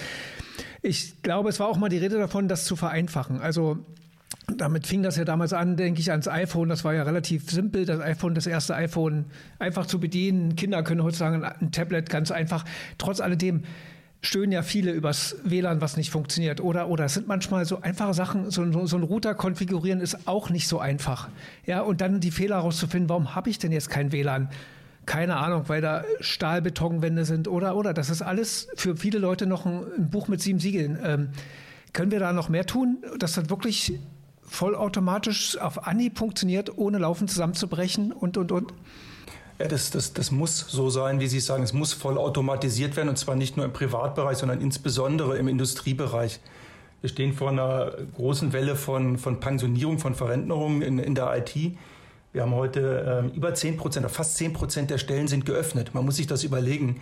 Ich 0.81 1.21
glaube, 1.21 1.49
es 1.49 1.59
war 1.59 1.67
auch 1.67 1.77
mal 1.77 1.89
die 1.89 1.97
Rede 1.97 2.17
davon, 2.17 2.47
das 2.47 2.65
zu 2.65 2.75
vereinfachen. 2.75 3.41
Also 3.41 3.79
damit 4.47 4.87
fing 4.87 5.03
das 5.03 5.17
ja 5.17 5.25
damals 5.25 5.53
an, 5.53 5.75
denke 5.75 5.99
ich, 5.99 6.11
ans 6.11 6.27
iPhone. 6.27 6.69
Das 6.69 6.83
war 6.83 6.93
ja 6.93 7.03
relativ 7.03 7.49
simpel. 7.49 7.85
Das 7.85 7.99
iPhone, 7.99 8.33
das 8.33 8.47
erste 8.47 8.75
iPhone, 8.75 9.25
einfach 9.59 9.85
zu 9.85 9.99
bedienen. 9.99 10.55
Kinder 10.55 10.83
können 10.83 11.03
heutzutage 11.03 11.55
ein 11.59 11.71
Tablet 11.71 12.09
ganz 12.09 12.31
einfach. 12.31 12.65
Trotz 12.97 13.19
alledem 13.19 13.63
stöhnen 14.21 14.51
ja 14.51 14.63
viele 14.63 14.91
übers 14.91 15.37
WLAN, 15.43 15.81
was 15.81 15.95
nicht 15.95 16.11
funktioniert. 16.11 16.59
Oder, 16.61 16.89
oder 16.89 17.05
es 17.05 17.13
sind 17.13 17.27
manchmal 17.27 17.65
so 17.65 17.81
einfache 17.81 18.13
Sachen, 18.13 18.51
so, 18.51 18.85
so, 18.85 18.97
ein 18.97 19.03
Router 19.03 19.33
konfigurieren 19.33 20.01
ist 20.01 20.27
auch 20.27 20.49
nicht 20.49 20.67
so 20.67 20.79
einfach. 20.79 21.29
Ja, 21.65 21.81
und 21.81 22.01
dann 22.01 22.19
die 22.19 22.31
Fehler 22.31 22.57
herauszufinden, 22.57 23.09
warum 23.09 23.35
habe 23.35 23.49
ich 23.49 23.59
denn 23.59 23.71
jetzt 23.71 23.89
kein 23.89 24.11
WLAN? 24.11 24.49
Keine 25.05 25.37
Ahnung, 25.37 25.63
weil 25.67 25.81
da 25.81 26.03
Stahlbetonwände 26.19 27.25
sind 27.25 27.47
oder, 27.47 27.75
oder. 27.75 27.93
Das 27.93 28.09
ist 28.09 28.21
alles 28.21 28.67
für 28.75 28.97
viele 28.97 29.19
Leute 29.19 29.47
noch 29.47 29.65
ein, 29.65 29.83
ein 29.97 30.09
Buch 30.09 30.27
mit 30.27 30.41
sieben 30.41 30.59
Siegeln. 30.59 30.99
Ähm, 31.03 31.29
können 31.93 32.11
wir 32.11 32.19
da 32.19 32.33
noch 32.33 32.49
mehr 32.49 32.65
tun, 32.65 32.97
dass 33.17 33.33
das 33.33 33.49
wirklich 33.49 33.99
vollautomatisch 34.41 35.57
auf 35.57 35.87
Anhieb 35.87 36.17
funktioniert, 36.17 36.77
ohne 36.77 36.97
laufend 36.97 37.29
zusammenzubrechen 37.31 38.11
und, 38.11 38.37
und, 38.37 38.51
und? 38.51 38.73
Ja, 39.59 39.67
das, 39.67 39.91
das, 39.91 40.13
das 40.13 40.31
muss 40.31 40.59
so 40.59 40.89
sein, 40.89 41.19
wie 41.19 41.27
Sie 41.27 41.41
sagen. 41.41 41.63
Es 41.63 41.73
muss 41.73 41.91
vollautomatisiert 41.91 42.95
werden 42.95 43.09
und 43.09 43.17
zwar 43.17 43.35
nicht 43.35 43.57
nur 43.57 43.65
im 43.65 43.73
Privatbereich, 43.73 44.37
sondern 44.37 44.61
insbesondere 44.61 45.37
im 45.37 45.49
Industriebereich. 45.49 46.39
Wir 47.01 47.09
stehen 47.09 47.33
vor 47.33 47.49
einer 47.49 47.91
großen 48.15 48.53
Welle 48.53 48.77
von, 48.77 49.17
von 49.17 49.41
Pensionierung, 49.41 49.99
von 49.99 50.15
Verrentnerungen 50.15 50.81
in, 50.81 50.99
in 50.99 51.13
der 51.13 51.35
IT. 51.37 51.55
Wir 52.31 52.41
haben 52.41 52.53
heute 52.55 53.21
ähm, 53.25 53.31
über 53.35 53.53
10 53.53 53.75
Prozent, 53.75 54.09
fast 54.09 54.37
10 54.37 54.53
Prozent 54.53 54.91
der 54.91 54.97
Stellen 54.97 55.27
sind 55.27 55.45
geöffnet. 55.45 55.93
Man 55.93 56.05
muss 56.05 56.15
sich 56.17 56.27
das 56.27 56.45
überlegen. 56.45 57.01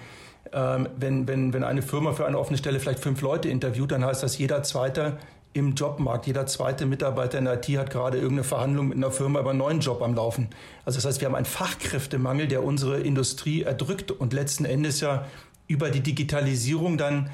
Ähm, 0.51 0.89
wenn, 0.97 1.27
wenn, 1.27 1.53
wenn 1.53 1.63
eine 1.63 1.83
Firma 1.83 2.13
für 2.13 2.25
eine 2.25 2.39
offene 2.39 2.57
Stelle 2.57 2.79
vielleicht 2.79 2.99
fünf 2.99 3.21
Leute 3.21 3.49
interviewt, 3.49 3.91
dann 3.91 4.03
heißt 4.03 4.23
das, 4.23 4.37
jeder 4.37 4.63
Zweite 4.63 5.17
im 5.57 5.73
Jobmarkt. 5.73 6.27
Jeder 6.27 6.45
zweite 6.45 6.85
Mitarbeiter 6.85 7.37
in 7.39 7.45
der 7.45 7.55
IT 7.55 7.67
hat 7.77 7.89
gerade 7.89 8.17
irgendeine 8.17 8.43
Verhandlung 8.43 8.89
mit 8.89 8.97
einer 8.97 9.11
Firma 9.11 9.39
über 9.39 9.49
einen 9.49 9.59
neuen 9.59 9.79
Job 9.79 10.01
am 10.01 10.13
Laufen. 10.13 10.49
Also 10.85 10.97
das 10.97 11.05
heißt, 11.05 11.21
wir 11.21 11.27
haben 11.27 11.35
einen 11.35 11.45
Fachkräftemangel, 11.45 12.47
der 12.47 12.63
unsere 12.63 12.99
Industrie 12.99 13.63
erdrückt 13.63 14.11
und 14.11 14.33
letzten 14.33 14.65
Endes 14.65 15.01
ja 15.01 15.25
über 15.67 15.89
die 15.89 16.01
Digitalisierung 16.01 16.97
dann 16.97 17.29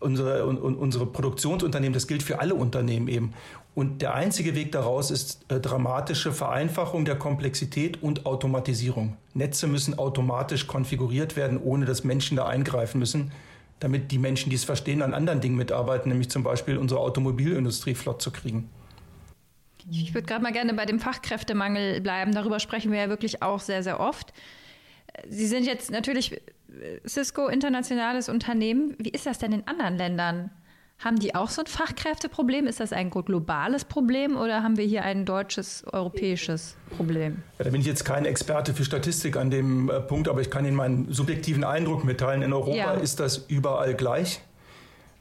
unsere, 0.00 0.46
unsere 0.46 1.06
Produktionsunternehmen, 1.06 1.92
das 1.94 2.06
gilt 2.06 2.22
für 2.22 2.40
alle 2.40 2.54
Unternehmen 2.54 3.08
eben. 3.08 3.32
Und 3.74 4.02
der 4.02 4.14
einzige 4.14 4.54
Weg 4.54 4.72
daraus 4.72 5.10
ist 5.10 5.44
äh, 5.48 5.58
dramatische 5.58 6.32
Vereinfachung 6.32 7.04
der 7.04 7.16
Komplexität 7.16 8.02
und 8.02 8.26
Automatisierung. 8.26 9.16
Netze 9.32 9.66
müssen 9.66 9.98
automatisch 9.98 10.66
konfiguriert 10.66 11.36
werden, 11.36 11.58
ohne 11.62 11.86
dass 11.86 12.04
Menschen 12.04 12.36
da 12.36 12.46
eingreifen 12.46 12.98
müssen 12.98 13.32
damit 13.82 14.12
die 14.12 14.18
Menschen, 14.18 14.50
die 14.50 14.56
es 14.56 14.64
verstehen, 14.64 15.02
an 15.02 15.14
anderen 15.14 15.40
Dingen 15.40 15.56
mitarbeiten, 15.56 16.08
nämlich 16.08 16.30
zum 16.30 16.42
Beispiel 16.42 16.76
unsere 16.76 17.00
Automobilindustrie 17.00 17.94
flott 17.94 18.22
zu 18.22 18.30
kriegen. 18.30 18.70
Ich 19.90 20.14
würde 20.14 20.26
gerade 20.26 20.42
mal 20.42 20.52
gerne 20.52 20.74
bei 20.74 20.86
dem 20.86 21.00
Fachkräftemangel 21.00 22.00
bleiben. 22.00 22.32
Darüber 22.32 22.60
sprechen 22.60 22.92
wir 22.92 23.00
ja 23.00 23.08
wirklich 23.08 23.42
auch 23.42 23.60
sehr, 23.60 23.82
sehr 23.82 23.98
oft. 23.98 24.32
Sie 25.28 25.46
sind 25.46 25.66
jetzt 25.66 25.90
natürlich 25.90 26.40
Cisco 27.06 27.48
internationales 27.48 28.28
Unternehmen. 28.28 28.94
Wie 28.98 29.10
ist 29.10 29.26
das 29.26 29.38
denn 29.38 29.52
in 29.52 29.66
anderen 29.66 29.96
Ländern? 29.96 30.50
Haben 31.04 31.18
die 31.18 31.34
auch 31.34 31.48
so 31.48 31.62
ein 31.62 31.66
Fachkräfteproblem? 31.66 32.68
Ist 32.68 32.78
das 32.78 32.92
ein 32.92 33.10
globales 33.10 33.84
Problem 33.84 34.36
oder 34.36 34.62
haben 34.62 34.76
wir 34.76 34.84
hier 34.84 35.02
ein 35.02 35.24
deutsches, 35.24 35.84
europäisches 35.92 36.76
Problem? 36.96 37.42
Ja, 37.58 37.64
da 37.64 37.70
bin 37.70 37.80
ich 37.80 37.88
jetzt 37.88 38.04
kein 38.04 38.24
Experte 38.24 38.72
für 38.72 38.84
Statistik 38.84 39.36
an 39.36 39.50
dem 39.50 39.90
äh, 39.90 40.00
Punkt, 40.00 40.28
aber 40.28 40.40
ich 40.40 40.50
kann 40.50 40.64
Ihnen 40.64 40.76
meinen 40.76 41.12
subjektiven 41.12 41.64
Eindruck 41.64 42.04
mitteilen. 42.04 42.42
In 42.42 42.52
Europa 42.52 42.76
ja. 42.76 42.92
ist 42.92 43.18
das 43.18 43.38
überall 43.48 43.94
gleich. 43.94 44.42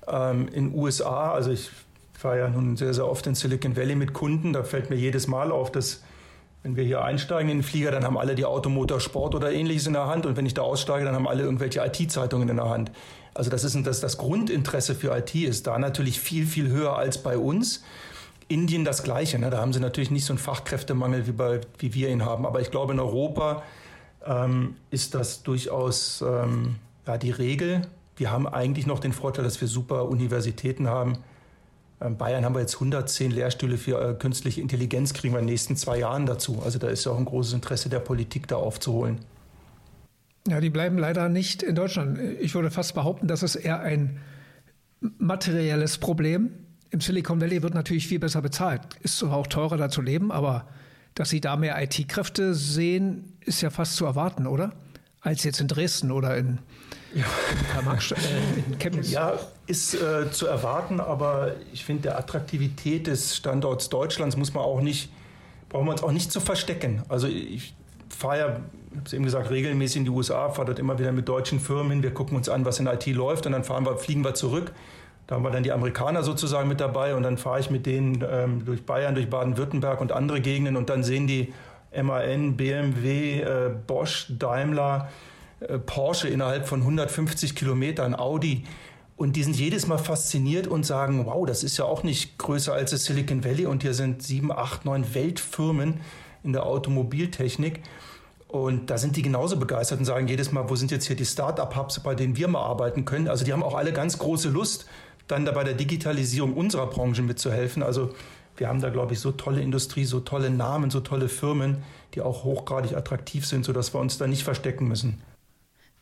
Ähm, 0.07 0.47
in 0.49 0.75
USA, 0.75 1.31
also 1.31 1.49
ich 1.49 1.71
fahre 2.13 2.37
ja 2.37 2.49
nun 2.49 2.77
sehr, 2.77 2.93
sehr 2.93 3.07
oft 3.07 3.25
in 3.25 3.33
Silicon 3.33 3.75
Valley 3.75 3.95
mit 3.95 4.13
Kunden, 4.13 4.53
da 4.53 4.63
fällt 4.63 4.91
mir 4.91 4.97
jedes 4.97 5.27
Mal 5.27 5.51
auf, 5.51 5.71
dass 5.71 6.03
wenn 6.61 6.75
wir 6.75 6.83
hier 6.83 7.03
einsteigen 7.03 7.49
in 7.49 7.57
den 7.57 7.63
Flieger, 7.63 7.89
dann 7.89 8.03
haben 8.03 8.19
alle 8.19 8.35
die 8.35 8.45
Automotor 8.45 8.99
Sport 8.99 9.33
oder 9.33 9.51
ähnliches 9.51 9.87
in 9.87 9.93
der 9.93 10.05
Hand 10.05 10.27
und 10.27 10.37
wenn 10.37 10.45
ich 10.45 10.53
da 10.53 10.61
aussteige, 10.61 11.05
dann 11.05 11.15
haben 11.15 11.27
alle 11.27 11.41
irgendwelche 11.41 11.83
IT-Zeitungen 11.83 12.49
in 12.49 12.57
der 12.57 12.69
Hand. 12.69 12.91
Also 13.33 13.49
das 13.49 13.63
ist 13.63 13.75
das, 13.85 14.01
das 14.01 14.17
Grundinteresse 14.17 14.95
für 14.95 15.15
IT 15.17 15.35
ist 15.35 15.67
da 15.67 15.79
natürlich 15.79 16.19
viel, 16.19 16.45
viel 16.45 16.69
höher 16.69 16.97
als 16.97 17.21
bei 17.21 17.37
uns. 17.37 17.83
Indien 18.47 18.83
das 18.83 19.03
Gleiche. 19.03 19.39
Ne? 19.39 19.49
Da 19.49 19.59
haben 19.59 19.71
sie 19.71 19.79
natürlich 19.79 20.11
nicht 20.11 20.25
so 20.25 20.33
einen 20.33 20.39
Fachkräftemangel, 20.39 21.25
wie, 21.25 21.31
bei, 21.31 21.61
wie 21.79 21.93
wir 21.93 22.09
ihn 22.09 22.25
haben. 22.25 22.45
Aber 22.45 22.59
ich 22.59 22.69
glaube, 22.69 22.91
in 22.91 22.99
Europa 22.99 23.63
ähm, 24.25 24.75
ist 24.89 25.15
das 25.15 25.43
durchaus 25.43 26.21
ähm, 26.21 26.75
ja, 27.07 27.17
die 27.17 27.31
Regel. 27.31 27.83
Wir 28.17 28.29
haben 28.31 28.47
eigentlich 28.47 28.85
noch 28.85 28.99
den 28.99 29.13
Vorteil, 29.13 29.45
dass 29.45 29.61
wir 29.61 29.67
super 29.67 30.09
Universitäten 30.09 30.87
haben. 30.89 31.13
In 32.01 32.07
ähm, 32.07 32.17
Bayern 32.17 32.43
haben 32.43 32.53
wir 32.53 32.59
jetzt 32.59 32.75
110 32.75 33.31
Lehrstühle 33.31 33.77
für 33.77 34.01
äh, 34.01 34.13
künstliche 34.15 34.59
Intelligenz, 34.59 35.13
kriegen 35.13 35.33
wir 35.33 35.39
in 35.39 35.45
den 35.45 35.53
nächsten 35.53 35.77
zwei 35.77 35.99
Jahren 35.99 36.25
dazu. 36.25 36.61
Also 36.63 36.77
da 36.77 36.89
ist 36.89 37.05
ja 37.05 37.13
auch 37.13 37.17
ein 37.17 37.25
großes 37.25 37.53
Interesse 37.53 37.89
der 37.89 37.99
Politik, 37.99 38.47
da 38.47 38.57
aufzuholen. 38.57 39.19
Ja, 40.47 40.59
die 40.59 40.69
bleiben 40.69 40.97
leider 40.97 41.29
nicht 41.29 41.61
in 41.61 41.75
Deutschland. 41.75 42.19
Ich 42.39 42.55
würde 42.55 42.71
fast 42.71 42.95
behaupten, 42.95 43.27
das 43.27 43.43
ist 43.43 43.55
eher 43.55 43.79
ein 43.81 44.19
materielles 44.99 45.97
Problem. 45.97 46.51
Im 46.89 46.99
Silicon 46.99 47.39
Valley 47.39 47.61
wird 47.61 47.73
natürlich 47.73 48.07
viel 48.07 48.19
besser 48.19 48.41
bezahlt. 48.41 48.81
Ist 49.01 49.19
zwar 49.19 49.33
auch 49.33 49.47
teurer 49.47 49.77
da 49.77 49.89
zu 49.89 50.01
leben, 50.01 50.31
aber 50.31 50.67
dass 51.15 51.29
sie 51.29 51.41
da 51.41 51.55
mehr 51.55 51.81
IT-Kräfte 51.81 52.53
sehen, 52.53 53.37
ist 53.41 53.61
ja 53.61 53.69
fast 53.69 53.95
zu 53.95 54.05
erwarten, 54.05 54.47
oder? 54.47 54.73
Als 55.21 55.43
jetzt 55.43 55.61
in 55.61 55.67
Dresden 55.67 56.11
oder 56.11 56.35
in, 56.35 56.57
ja. 57.13 57.25
in, 57.79 57.87
äh, 57.87 58.77
Chemnitz. 58.79 59.11
Ja, 59.11 59.37
ist 59.67 59.93
äh, 59.93 60.31
zu 60.31 60.47
erwarten, 60.47 60.99
aber 60.99 61.55
ich 61.71 61.85
finde, 61.85 62.03
der 62.03 62.17
Attraktivität 62.17 63.07
des 63.07 63.35
Standorts 63.35 63.89
Deutschlands 63.89 64.35
muss 64.35 64.53
man 64.53 64.63
auch 64.63 64.81
nicht, 64.81 65.11
brauchen 65.69 65.85
wir 65.85 65.91
uns 65.91 66.01
auch 66.01 66.11
nicht 66.11 66.31
zu 66.31 66.39
verstecken. 66.39 67.03
Also 67.07 67.27
ich 67.27 67.75
fahre 68.11 68.37
ja, 68.37 68.47
ich 68.91 68.97
habe 68.97 69.05
es 69.05 69.13
eben 69.13 69.23
gesagt, 69.23 69.49
regelmäßig 69.49 69.97
in 69.97 70.03
die 70.05 70.09
USA, 70.09 70.49
fahre 70.49 70.67
dort 70.67 70.79
immer 70.79 70.99
wieder 70.99 71.11
mit 71.11 71.27
deutschen 71.27 71.59
Firmen 71.59 71.91
hin. 71.91 72.03
Wir 72.03 72.13
gucken 72.13 72.35
uns 72.35 72.49
an, 72.49 72.65
was 72.65 72.79
in 72.79 72.87
IT 72.87 73.05
läuft 73.07 73.45
und 73.45 73.53
dann 73.53 73.63
fahren 73.63 73.85
wir, 73.85 73.97
fliegen 73.97 74.23
wir 74.23 74.33
zurück. 74.33 74.73
Da 75.27 75.35
haben 75.35 75.43
wir 75.43 75.51
dann 75.51 75.63
die 75.63 75.71
Amerikaner 75.71 76.23
sozusagen 76.23 76.67
mit 76.67 76.81
dabei 76.81 77.15
und 77.15 77.23
dann 77.23 77.37
fahre 77.37 77.59
ich 77.59 77.69
mit 77.69 77.85
denen 77.85 78.23
ähm, 78.29 78.65
durch 78.65 78.85
Bayern, 78.85 79.15
durch 79.15 79.29
Baden-Württemberg 79.29 80.01
und 80.01 80.11
andere 80.11 80.41
Gegenden 80.41 80.75
und 80.75 80.89
dann 80.89 81.03
sehen 81.03 81.25
die 81.25 81.53
MAN, 81.95 82.57
BMW, 82.57 83.41
äh, 83.41 83.69
Bosch, 83.87 84.27
Daimler, 84.29 85.09
äh, 85.61 85.77
Porsche 85.77 86.27
innerhalb 86.27 86.67
von 86.67 86.81
150 86.81 87.55
Kilometern, 87.55 88.15
Audi. 88.15 88.65
Und 89.15 89.35
die 89.35 89.43
sind 89.43 89.55
jedes 89.55 89.87
Mal 89.87 89.99
fasziniert 89.99 90.67
und 90.67 90.85
sagen, 90.85 91.25
wow, 91.25 91.45
das 91.45 91.63
ist 91.63 91.77
ja 91.77 91.85
auch 91.85 92.03
nicht 92.03 92.37
größer 92.37 92.73
als 92.73 92.91
das 92.91 93.05
Silicon 93.05 93.43
Valley 93.43 93.67
und 93.67 93.83
hier 93.83 93.93
sind 93.93 94.23
sieben, 94.23 94.51
acht, 94.51 94.83
neun 94.83 95.13
Weltfirmen 95.13 95.99
in 96.43 96.53
der 96.53 96.65
Automobiltechnik. 96.65 97.81
Und 98.51 98.89
da 98.89 98.97
sind 98.97 99.15
die 99.15 99.21
genauso 99.21 99.57
begeistert 99.57 99.99
und 99.99 100.05
sagen 100.05 100.27
jedes 100.27 100.51
Mal, 100.51 100.69
wo 100.69 100.75
sind 100.75 100.91
jetzt 100.91 101.05
hier 101.05 101.15
die 101.15 101.25
Start-up-Hubs, 101.25 102.01
bei 102.01 102.15
denen 102.15 102.35
wir 102.35 102.49
mal 102.49 102.61
arbeiten 102.61 103.05
können. 103.05 103.29
Also 103.29 103.45
die 103.45 103.53
haben 103.53 103.63
auch 103.63 103.75
alle 103.75 103.93
ganz 103.93 104.17
große 104.17 104.49
Lust, 104.49 104.87
dann 105.27 105.45
da 105.45 105.53
bei 105.53 105.63
der 105.63 105.73
Digitalisierung 105.73 106.53
unserer 106.53 106.87
Branche 106.87 107.21
mitzuhelfen. 107.21 107.81
Also 107.81 108.13
wir 108.57 108.67
haben 108.67 108.81
da, 108.81 108.89
glaube 108.89 109.13
ich, 109.13 109.19
so 109.21 109.31
tolle 109.31 109.61
Industrie, 109.61 110.03
so 110.03 110.19
tolle 110.19 110.49
Namen, 110.49 110.89
so 110.89 110.99
tolle 110.99 111.29
Firmen, 111.29 111.77
die 112.13 112.21
auch 112.21 112.43
hochgradig 112.43 112.95
attraktiv 112.95 113.45
sind, 113.45 113.63
sodass 113.63 113.93
wir 113.93 114.01
uns 114.01 114.17
da 114.17 114.27
nicht 114.27 114.43
verstecken 114.43 114.87
müssen. 114.87 115.21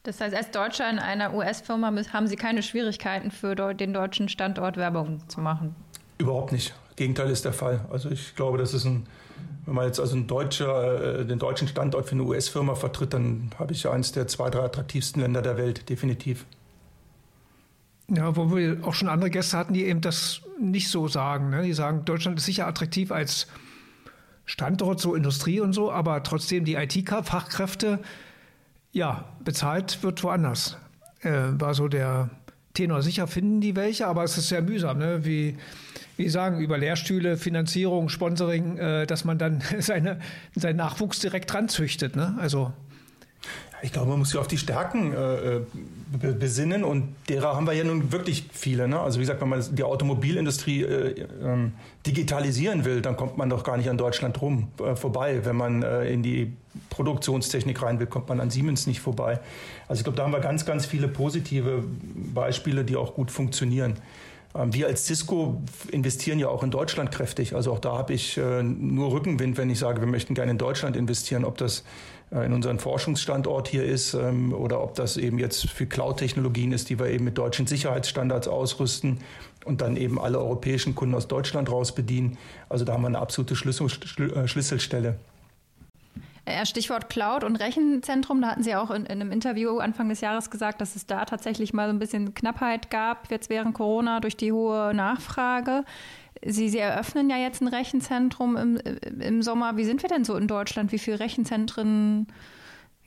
Das 0.03 0.19
heißt, 0.19 0.35
als 0.35 0.49
Deutscher 0.49 0.89
in 0.89 0.97
einer 0.97 1.35
US-Firma 1.35 1.93
haben 2.13 2.27
Sie 2.27 2.35
keine 2.35 2.63
Schwierigkeiten 2.63 3.31
für 3.31 3.53
den 3.75 3.93
deutschen 3.93 4.27
Standort 4.27 4.77
Werbung 4.77 5.21
zu 5.27 5.39
machen? 5.39 5.75
Überhaupt 6.17 6.51
nicht. 6.51 6.73
Gegenteil 6.95 7.29
ist 7.29 7.45
der 7.45 7.53
Fall. 7.53 7.85
Also 7.91 8.09
ich 8.09 8.35
glaube, 8.35 8.57
das 8.57 8.73
ist 8.73 8.85
ein, 8.85 9.05
wenn 9.69 9.75
man 9.75 9.85
jetzt 9.85 9.99
also 9.99 10.15
ein 10.15 10.25
Deutscher, 10.25 11.19
äh, 11.19 11.25
den 11.25 11.37
deutschen 11.37 11.67
Standort 11.67 12.07
für 12.07 12.13
eine 12.13 12.23
US-Firma 12.23 12.73
vertritt, 12.73 13.13
dann 13.13 13.51
habe 13.59 13.71
ich 13.71 13.83
ja 13.83 13.91
eines 13.91 14.11
der 14.11 14.27
zwei, 14.27 14.49
drei 14.49 14.63
attraktivsten 14.63 15.21
Länder 15.21 15.43
der 15.43 15.57
Welt, 15.57 15.89
definitiv. 15.89 16.45
Ja, 18.07 18.35
wo 18.35 18.55
wir 18.55 18.79
auch 18.83 18.95
schon 18.95 19.09
andere 19.09 19.29
Gäste 19.29 19.55
hatten, 19.55 19.75
die 19.75 19.85
eben 19.85 20.01
das 20.01 20.41
nicht 20.59 20.89
so 20.89 21.07
sagen. 21.07 21.51
Ne? 21.51 21.61
Die 21.61 21.73
sagen, 21.73 22.03
Deutschland 22.03 22.39
ist 22.39 22.45
sicher 22.45 22.65
attraktiv 22.65 23.11
als 23.11 23.45
Standort, 24.45 24.99
so 24.99 25.13
Industrie 25.13 25.59
und 25.59 25.73
so, 25.73 25.91
aber 25.91 26.23
trotzdem 26.23 26.65
die 26.65 26.73
IT-Fachkräfte, 26.73 27.99
ja, 28.91 29.25
bezahlt 29.45 30.01
wird 30.01 30.23
woanders. 30.23 30.77
Äh, 31.21 31.49
war 31.59 31.75
so 31.75 31.87
der 31.87 32.31
Tenor. 32.73 33.03
Sicher 33.03 33.27
finden 33.27 33.61
die 33.61 33.75
welche, 33.75 34.07
aber 34.07 34.23
es 34.23 34.35
ist 34.35 34.49
sehr 34.49 34.63
mühsam, 34.63 34.97
ne? 34.97 35.23
wie, 35.25 35.57
wie 36.19 36.27
sagen, 36.27 36.59
über 36.59 36.77
Lehrstühle, 36.77 37.37
Finanzierung, 37.37 38.09
Sponsoring, 38.09 38.77
äh, 38.77 39.07
dass 39.07 39.23
man 39.23 39.37
dann 39.37 39.63
seine, 39.79 40.19
seinen 40.53 40.75
Nachwuchs 40.75 41.19
direkt 41.19 41.53
ranzüchtet. 41.53 42.17
Ne? 42.17 42.37
Also 42.39 42.73
ich 43.81 43.93
glaube, 43.93 44.09
man 44.09 44.19
muss 44.19 44.31
sich 44.31 44.37
auf 44.37 44.49
die 44.49 44.57
Stärken 44.57 45.13
äh, 45.13 45.61
besinnen 46.11 46.83
und 46.83 47.15
derer 47.29 47.55
haben 47.55 47.65
wir 47.65 47.71
ja 47.71 47.85
nun 47.85 48.11
wirklich 48.11 48.49
viele. 48.51 48.89
Ne? 48.89 48.99
Also 48.99 49.19
wie 49.19 49.23
gesagt, 49.23 49.39
wenn 49.39 49.47
man 49.47 49.63
die 49.73 49.83
Automobilindustrie 49.83 50.81
äh, 50.81 51.21
äh, 51.21 51.25
digitalisieren 52.05 52.83
will, 52.83 53.01
dann 53.01 53.15
kommt 53.15 53.37
man 53.37 53.49
doch 53.49 53.63
gar 53.63 53.77
nicht 53.77 53.89
an 53.89 53.97
Deutschland 53.97 54.41
rum 54.41 54.67
äh, 54.83 54.97
vorbei. 54.97 55.45
Wenn 55.45 55.55
man 55.55 55.83
äh, 55.83 56.11
in 56.11 56.21
die 56.21 56.51
Produktionstechnik 56.89 57.81
rein 57.81 57.97
will, 58.01 58.07
kommt 58.07 58.27
man 58.27 58.41
an 58.41 58.49
Siemens 58.49 58.87
nicht 58.87 58.99
vorbei. 58.99 59.39
Also 59.87 60.01
ich 60.01 60.03
glaube, 60.03 60.17
da 60.17 60.23
haben 60.25 60.33
wir 60.33 60.41
ganz, 60.41 60.65
ganz 60.65 60.85
viele 60.85 61.07
positive 61.07 61.85
Beispiele, 62.33 62.83
die 62.83 62.97
auch 62.97 63.13
gut 63.13 63.31
funktionieren. 63.31 63.95
Ähm, 64.55 64.73
wir 64.73 64.87
als 64.87 65.05
Cisco 65.05 65.61
investieren 65.91 66.39
ja 66.39 66.49
auch 66.49 66.63
in 66.63 66.71
Deutschland 66.71 67.11
kräftig. 67.11 67.55
Also 67.55 67.71
auch 67.73 67.79
da 67.79 67.97
habe 67.97 68.13
ich 68.13 68.37
äh, 68.37 68.63
nur 68.63 69.11
Rückenwind, 69.11 69.57
wenn 69.57 69.69
ich 69.69 69.79
sage, 69.79 70.01
wir 70.01 70.07
möchten 70.07 70.33
gerne 70.33 70.51
in 70.51 70.57
Deutschland 70.57 70.95
investieren, 70.95 71.45
ob 71.45 71.57
das 71.57 71.83
äh, 72.31 72.45
in 72.45 72.53
unseren 72.53 72.79
Forschungsstandort 72.79 73.67
hier 73.67 73.83
ist 73.83 74.13
ähm, 74.13 74.53
oder 74.53 74.81
ob 74.81 74.95
das 74.95 75.17
eben 75.17 75.39
jetzt 75.39 75.69
für 75.69 75.85
Cloud-Technologien 75.85 76.71
ist, 76.71 76.89
die 76.89 76.99
wir 76.99 77.07
eben 77.07 77.25
mit 77.25 77.37
deutschen 77.37 77.67
Sicherheitsstandards 77.67 78.47
ausrüsten 78.47 79.19
und 79.65 79.81
dann 79.81 79.97
eben 79.97 80.19
alle 80.19 80.39
europäischen 80.39 80.95
Kunden 80.95 81.15
aus 81.15 81.27
Deutschland 81.27 81.71
raus 81.71 81.93
bedienen. 81.93 82.37
Also 82.69 82.85
da 82.85 82.93
haben 82.93 83.01
wir 83.01 83.07
eine 83.07 83.19
absolute 83.19 83.53
äh, 83.53 84.47
Schlüsselstelle. 84.47 85.17
Stichwort 86.65 87.09
Cloud 87.09 87.43
und 87.43 87.55
Rechenzentrum, 87.57 88.41
da 88.41 88.49
hatten 88.49 88.63
Sie 88.63 88.75
auch 88.75 88.91
in, 88.91 89.05
in, 89.05 89.21
einem 89.21 89.31
Interview 89.31 89.79
Anfang 89.79 90.09
des 90.09 90.21
Jahres 90.21 90.49
gesagt, 90.49 90.81
dass 90.81 90.95
es 90.95 91.05
da 91.05 91.25
tatsächlich 91.25 91.73
mal 91.73 91.87
so 91.87 91.93
ein 91.93 91.99
bisschen 91.99 92.33
Knappheit 92.33 92.89
gab, 92.89 93.29
jetzt 93.31 93.49
während 93.49 93.73
Corona 93.73 94.19
durch 94.19 94.37
die 94.37 94.51
hohe 94.51 94.93
Nachfrage. 94.93 95.83
Sie, 96.45 96.69
Sie 96.69 96.79
eröffnen 96.79 97.29
ja 97.29 97.37
jetzt 97.37 97.61
ein 97.61 97.67
Rechenzentrum 97.67 98.55
im, 98.55 98.77
im 99.19 99.41
Sommer. 99.41 99.77
Wie 99.77 99.83
sind 99.83 100.01
wir 100.01 100.09
denn 100.09 100.23
so 100.23 100.35
in 100.35 100.47
Deutschland? 100.47 100.91
Wie 100.91 100.99
viele 100.99 101.19
Rechenzentren 101.19 102.27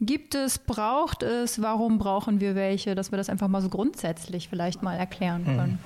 gibt 0.01 0.35
es? 0.35 0.59
Braucht 0.59 1.23
es? 1.23 1.63
Warum 1.63 1.99
brauchen 1.99 2.41
wir 2.41 2.55
welche? 2.55 2.95
Dass 2.95 3.11
wir 3.11 3.17
das 3.17 3.31
einfach 3.31 3.49
mal 3.49 3.63
so 3.63 3.69
grundsätzlich 3.69 4.49
vielleicht 4.49 4.83
mal 4.83 4.97
erklären 4.97 5.47
hm. 5.47 5.57
können. 5.57 5.79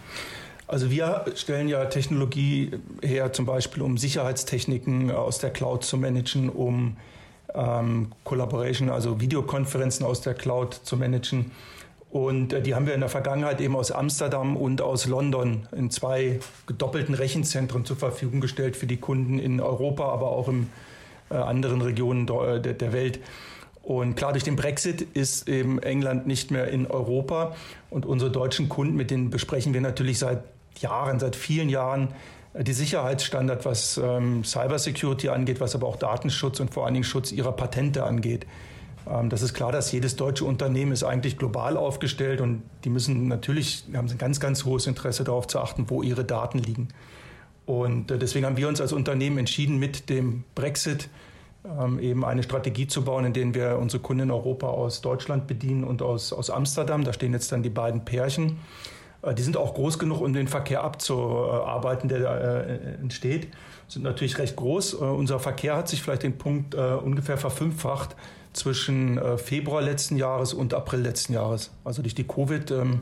Also 0.68 0.90
wir 0.90 1.24
stellen 1.36 1.68
ja 1.68 1.84
Technologie 1.84 2.72
her, 3.00 3.32
zum 3.32 3.46
Beispiel 3.46 3.82
um 3.82 3.98
Sicherheitstechniken 3.98 5.12
aus 5.12 5.38
der 5.38 5.50
Cloud 5.50 5.84
zu 5.84 5.96
managen, 5.96 6.48
um 6.48 6.96
ähm, 7.54 8.12
Collaboration, 8.24 8.90
also 8.90 9.20
Videokonferenzen 9.20 10.04
aus 10.04 10.20
der 10.20 10.34
Cloud 10.34 10.74
zu 10.74 10.96
managen. 10.96 11.50
Und 12.10 12.52
äh, 12.52 12.62
die 12.62 12.74
haben 12.74 12.86
wir 12.86 12.94
in 12.94 13.00
der 13.00 13.08
Vergangenheit 13.08 13.60
eben 13.60 13.76
aus 13.76 13.90
Amsterdam 13.90 14.56
und 14.56 14.80
aus 14.80 15.06
London 15.06 15.66
in 15.76 15.90
zwei 15.90 16.40
gedoppelten 16.66 17.14
Rechenzentren 17.14 17.84
zur 17.84 17.96
Verfügung 17.96 18.40
gestellt 18.40 18.76
für 18.76 18.86
die 18.86 18.96
Kunden 18.96 19.38
in 19.38 19.60
Europa, 19.60 20.08
aber 20.08 20.30
auch 20.30 20.48
in 20.48 20.68
äh, 21.30 21.34
anderen 21.34 21.80
Regionen 21.82 22.26
der, 22.26 22.58
der 22.58 22.92
Welt. 22.92 23.20
Und 23.82 24.16
klar, 24.16 24.32
durch 24.32 24.42
den 24.42 24.56
Brexit 24.56 25.02
ist 25.02 25.48
eben 25.48 25.78
England 25.78 26.26
nicht 26.26 26.50
mehr 26.50 26.68
in 26.68 26.86
Europa. 26.88 27.54
Und 27.88 28.04
unsere 28.04 28.32
deutschen 28.32 28.68
Kunden, 28.68 28.96
mit 28.96 29.12
denen 29.12 29.30
besprechen 29.30 29.74
wir 29.74 29.80
natürlich 29.80 30.18
seit 30.18 30.42
Jahren, 30.80 31.20
seit 31.20 31.36
vielen 31.36 31.68
Jahren, 31.68 32.08
die 32.58 32.72
Sicherheitsstandard, 32.72 33.64
was 33.64 34.00
ähm, 34.02 34.44
Cybersecurity 34.44 35.28
angeht, 35.28 35.60
was 35.60 35.74
aber 35.74 35.86
auch 35.86 35.96
Datenschutz 35.96 36.60
und 36.60 36.72
vor 36.72 36.84
allen 36.84 36.94
Dingen 36.94 37.04
Schutz 37.04 37.32
ihrer 37.32 37.52
Patente 37.52 38.04
angeht. 38.04 38.46
Ähm, 39.08 39.28
das 39.30 39.42
ist 39.42 39.54
klar, 39.54 39.72
dass 39.72 39.92
jedes 39.92 40.16
deutsche 40.16 40.44
Unternehmen 40.44 40.92
ist 40.92 41.04
eigentlich 41.04 41.36
global 41.36 41.76
aufgestellt 41.76 42.40
und 42.40 42.62
die 42.84 42.90
müssen 42.90 43.28
natürlich, 43.28 43.84
haben 43.94 44.08
ein 44.08 44.18
ganz, 44.18 44.40
ganz 44.40 44.64
hohes 44.64 44.86
Interesse 44.86 45.24
darauf 45.24 45.46
zu 45.46 45.60
achten, 45.60 45.88
wo 45.88 46.02
ihre 46.02 46.24
Daten 46.24 46.58
liegen. 46.58 46.88
Und 47.66 48.10
äh, 48.10 48.18
deswegen 48.18 48.46
haben 48.46 48.56
wir 48.56 48.68
uns 48.68 48.80
als 48.80 48.92
Unternehmen 48.92 49.38
entschieden, 49.38 49.78
mit 49.78 50.08
dem 50.08 50.44
Brexit 50.54 51.08
ähm, 51.64 51.98
eben 51.98 52.24
eine 52.24 52.42
Strategie 52.42 52.86
zu 52.86 53.04
bauen, 53.04 53.24
in 53.24 53.32
der 53.32 53.54
wir 53.54 53.78
unsere 53.78 54.02
Kunden 54.02 54.24
in 54.24 54.30
Europa 54.30 54.68
aus 54.68 55.00
Deutschland 55.00 55.46
bedienen 55.46 55.84
und 55.84 56.00
aus, 56.00 56.32
aus 56.32 56.50
Amsterdam. 56.50 57.04
Da 57.04 57.12
stehen 57.12 57.32
jetzt 57.32 57.52
dann 57.52 57.62
die 57.62 57.70
beiden 57.70 58.04
Pärchen. 58.04 58.58
Äh, 59.26 59.34
die 59.34 59.42
sind 59.42 59.56
auch 59.56 59.74
groß 59.74 59.98
genug, 59.98 60.20
um 60.20 60.32
den 60.32 60.48
Verkehr 60.48 60.82
abzuarbeiten, 60.82 62.08
der 62.08 62.20
da 62.20 62.38
äh, 62.38 62.94
entsteht. 63.00 63.48
Sind 63.88 64.02
natürlich 64.02 64.38
recht 64.38 64.56
groß. 64.56 64.94
Äh, 64.94 64.96
unser 64.96 65.38
Verkehr 65.38 65.76
hat 65.76 65.88
sich 65.88 66.02
vielleicht 66.02 66.22
den 66.22 66.38
Punkt 66.38 66.74
ungefähr 66.74 67.38
verfünffacht 67.38 68.16
zwischen 68.52 69.20
Februar 69.36 69.82
letzten 69.82 70.16
Jahres 70.16 70.54
und 70.54 70.72
April 70.72 71.00
letzten 71.00 71.34
Jahres. 71.34 71.70
Also 71.84 72.02
durch 72.02 72.14
die 72.14 72.26
Covid. 72.26 72.70
Ähm, 72.70 73.00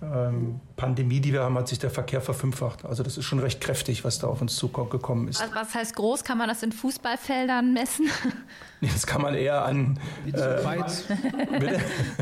ähm, 0.00 0.60
die 0.94 1.32
wir 1.32 1.42
haben, 1.42 1.58
hat 1.58 1.66
sich 1.66 1.80
der 1.80 1.90
Verkehr 1.90 2.20
verfünffacht. 2.20 2.84
Also 2.84 3.02
das 3.02 3.18
ist 3.18 3.24
schon 3.24 3.40
recht 3.40 3.60
kräftig, 3.60 4.04
was 4.04 4.20
da 4.20 4.28
auf 4.28 4.40
uns 4.40 4.54
zugekommen 4.54 5.26
ist. 5.26 5.40
Also 5.40 5.54
was 5.56 5.74
heißt 5.74 5.96
groß? 5.96 6.22
Kann 6.22 6.38
man 6.38 6.48
das 6.48 6.62
in 6.62 6.70
Fußballfeldern 6.70 7.72
messen? 7.72 8.08
Das 8.80 9.06
kann 9.06 9.22
man 9.22 9.34
eher 9.34 9.64
an 9.64 9.98
Witz 10.24 10.40
äh, 10.40 10.60
Bytes. 10.62 11.04
Bitte? 11.50 11.80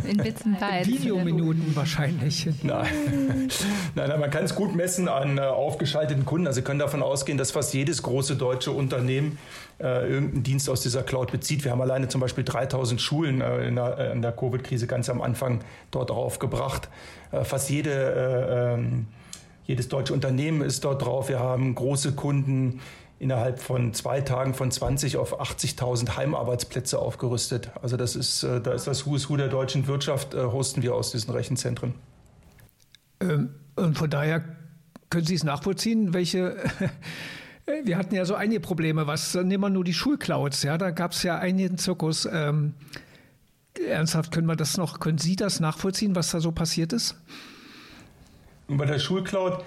In 0.09 0.17
Bits 0.17 0.45
und 0.45 0.59
Bytes. 0.59 0.87
Videominuten 0.87 1.77
wahrscheinlich. 1.77 2.47
Nein. 2.63 2.89
nein, 3.95 4.09
nein, 4.09 4.21
man 4.21 4.31
kann 4.31 4.45
es 4.45 4.55
gut 4.55 4.75
messen 4.75 5.09
an 5.09 5.39
äh, 5.39 5.43
aufgeschalteten 5.43 6.25
Kunden. 6.25 6.47
Also 6.47 6.61
Sie 6.61 6.65
können 6.65 6.79
davon 6.79 7.03
ausgehen, 7.03 7.37
dass 7.37 7.51
fast 7.51 7.75
jedes 7.75 8.03
große 8.03 8.37
deutsche 8.37 8.71
Unternehmen 8.71 9.39
äh, 9.79 10.11
irgendeinen 10.11 10.43
Dienst 10.43 10.71
aus 10.71 10.81
dieser 10.81 11.03
Cloud 11.03 11.31
bezieht. 11.31 11.65
Wir 11.65 11.73
haben 11.73 11.83
alleine 11.83 12.09
zum 12.09 12.21
Beispiel 12.21 12.45
3000 12.45 13.01
Schulen 13.01 13.41
äh, 13.43 13.69
in 13.69 13.77
der, 13.77 13.99
äh, 13.99 14.13
in 14.13 14.23
der 14.23 14.33
Covid-Krise 14.33 14.87
ganz 14.87 15.11
am 15.11 15.21
Anfang 15.21 15.61
dort 15.91 16.11
aufgebracht. 16.11 16.89
Äh, 17.33 17.45
fast 17.45 17.69
jede, 17.69 17.91
äh, 17.91 18.75
ähm, 18.75 19.07
jedes 19.67 19.89
deutsche 19.89 20.15
Unternehmen 20.15 20.63
ist 20.63 20.85
dort 20.85 21.03
drauf. 21.03 21.29
Wir 21.29 21.41
haben 21.41 21.75
große 21.75 22.13
Kunden 22.13 22.81
innerhalb 23.19 23.61
von 23.61 23.95
zwei 23.95 24.21
Tagen 24.21 24.55
von 24.55 24.71
20 24.71 25.17
auf 25.17 25.41
80.000 25.41 26.17
Heimarbeitsplätze 26.17 26.99
aufgerüstet. 26.99 27.71
Also 27.83 27.97
das 27.97 28.17
ist, 28.17 28.43
äh, 28.43 28.61
da 28.61 28.73
ist 28.73 28.87
das 28.87 29.07
Who 29.07 29.17
is 29.17 29.31
Who 29.31 29.37
der 29.37 29.49
deutschen 29.49 29.87
Wirtschaft, 29.87 30.35
hosten 30.35 30.83
wir 30.83 30.95
aus 30.95 31.13
diesen 31.13 31.33
Rechenzentren. 31.33 31.95
Ähm, 33.21 33.55
und 33.75 33.97
von 33.97 34.11
daher 34.11 34.45
können 35.11 35.27
Sie 35.27 35.35
es 35.35 35.45
nachvollziehen, 35.45 36.13
welche 36.13 36.57
wir 37.85 37.99
hatten 37.99 38.15
ja 38.15 38.25
so 38.25 38.35
einige 38.35 38.61
Probleme. 38.61 39.07
Was 39.07 39.35
nehmen 39.35 39.61
wir 39.61 39.71
nur 39.71 39.85
die 39.85 39.95
Schulclouds? 39.95 40.63
Ja, 40.63 40.79
da 40.79 40.91
gab 40.91 41.13
es 41.13 41.23
ja 41.23 41.39
einen 41.39 41.79
Zirkus. 41.79 42.29
Ähm, 42.31 42.75
ernsthaft 43.89 44.33
können 44.33 44.47
wir 44.47 44.57
das 44.57 44.77
noch? 44.77 45.01
Können 45.01 45.19
Sie 45.19 45.37
das 45.37 45.61
nachvollziehen, 45.61 46.15
was 46.15 46.31
da 46.31 46.41
so 46.41 46.53
passiert 46.53 46.93
ist? 46.93 47.17
Und 48.69 48.79
bei 48.79 48.87
der 48.87 48.99
Schulcloud 48.99 49.65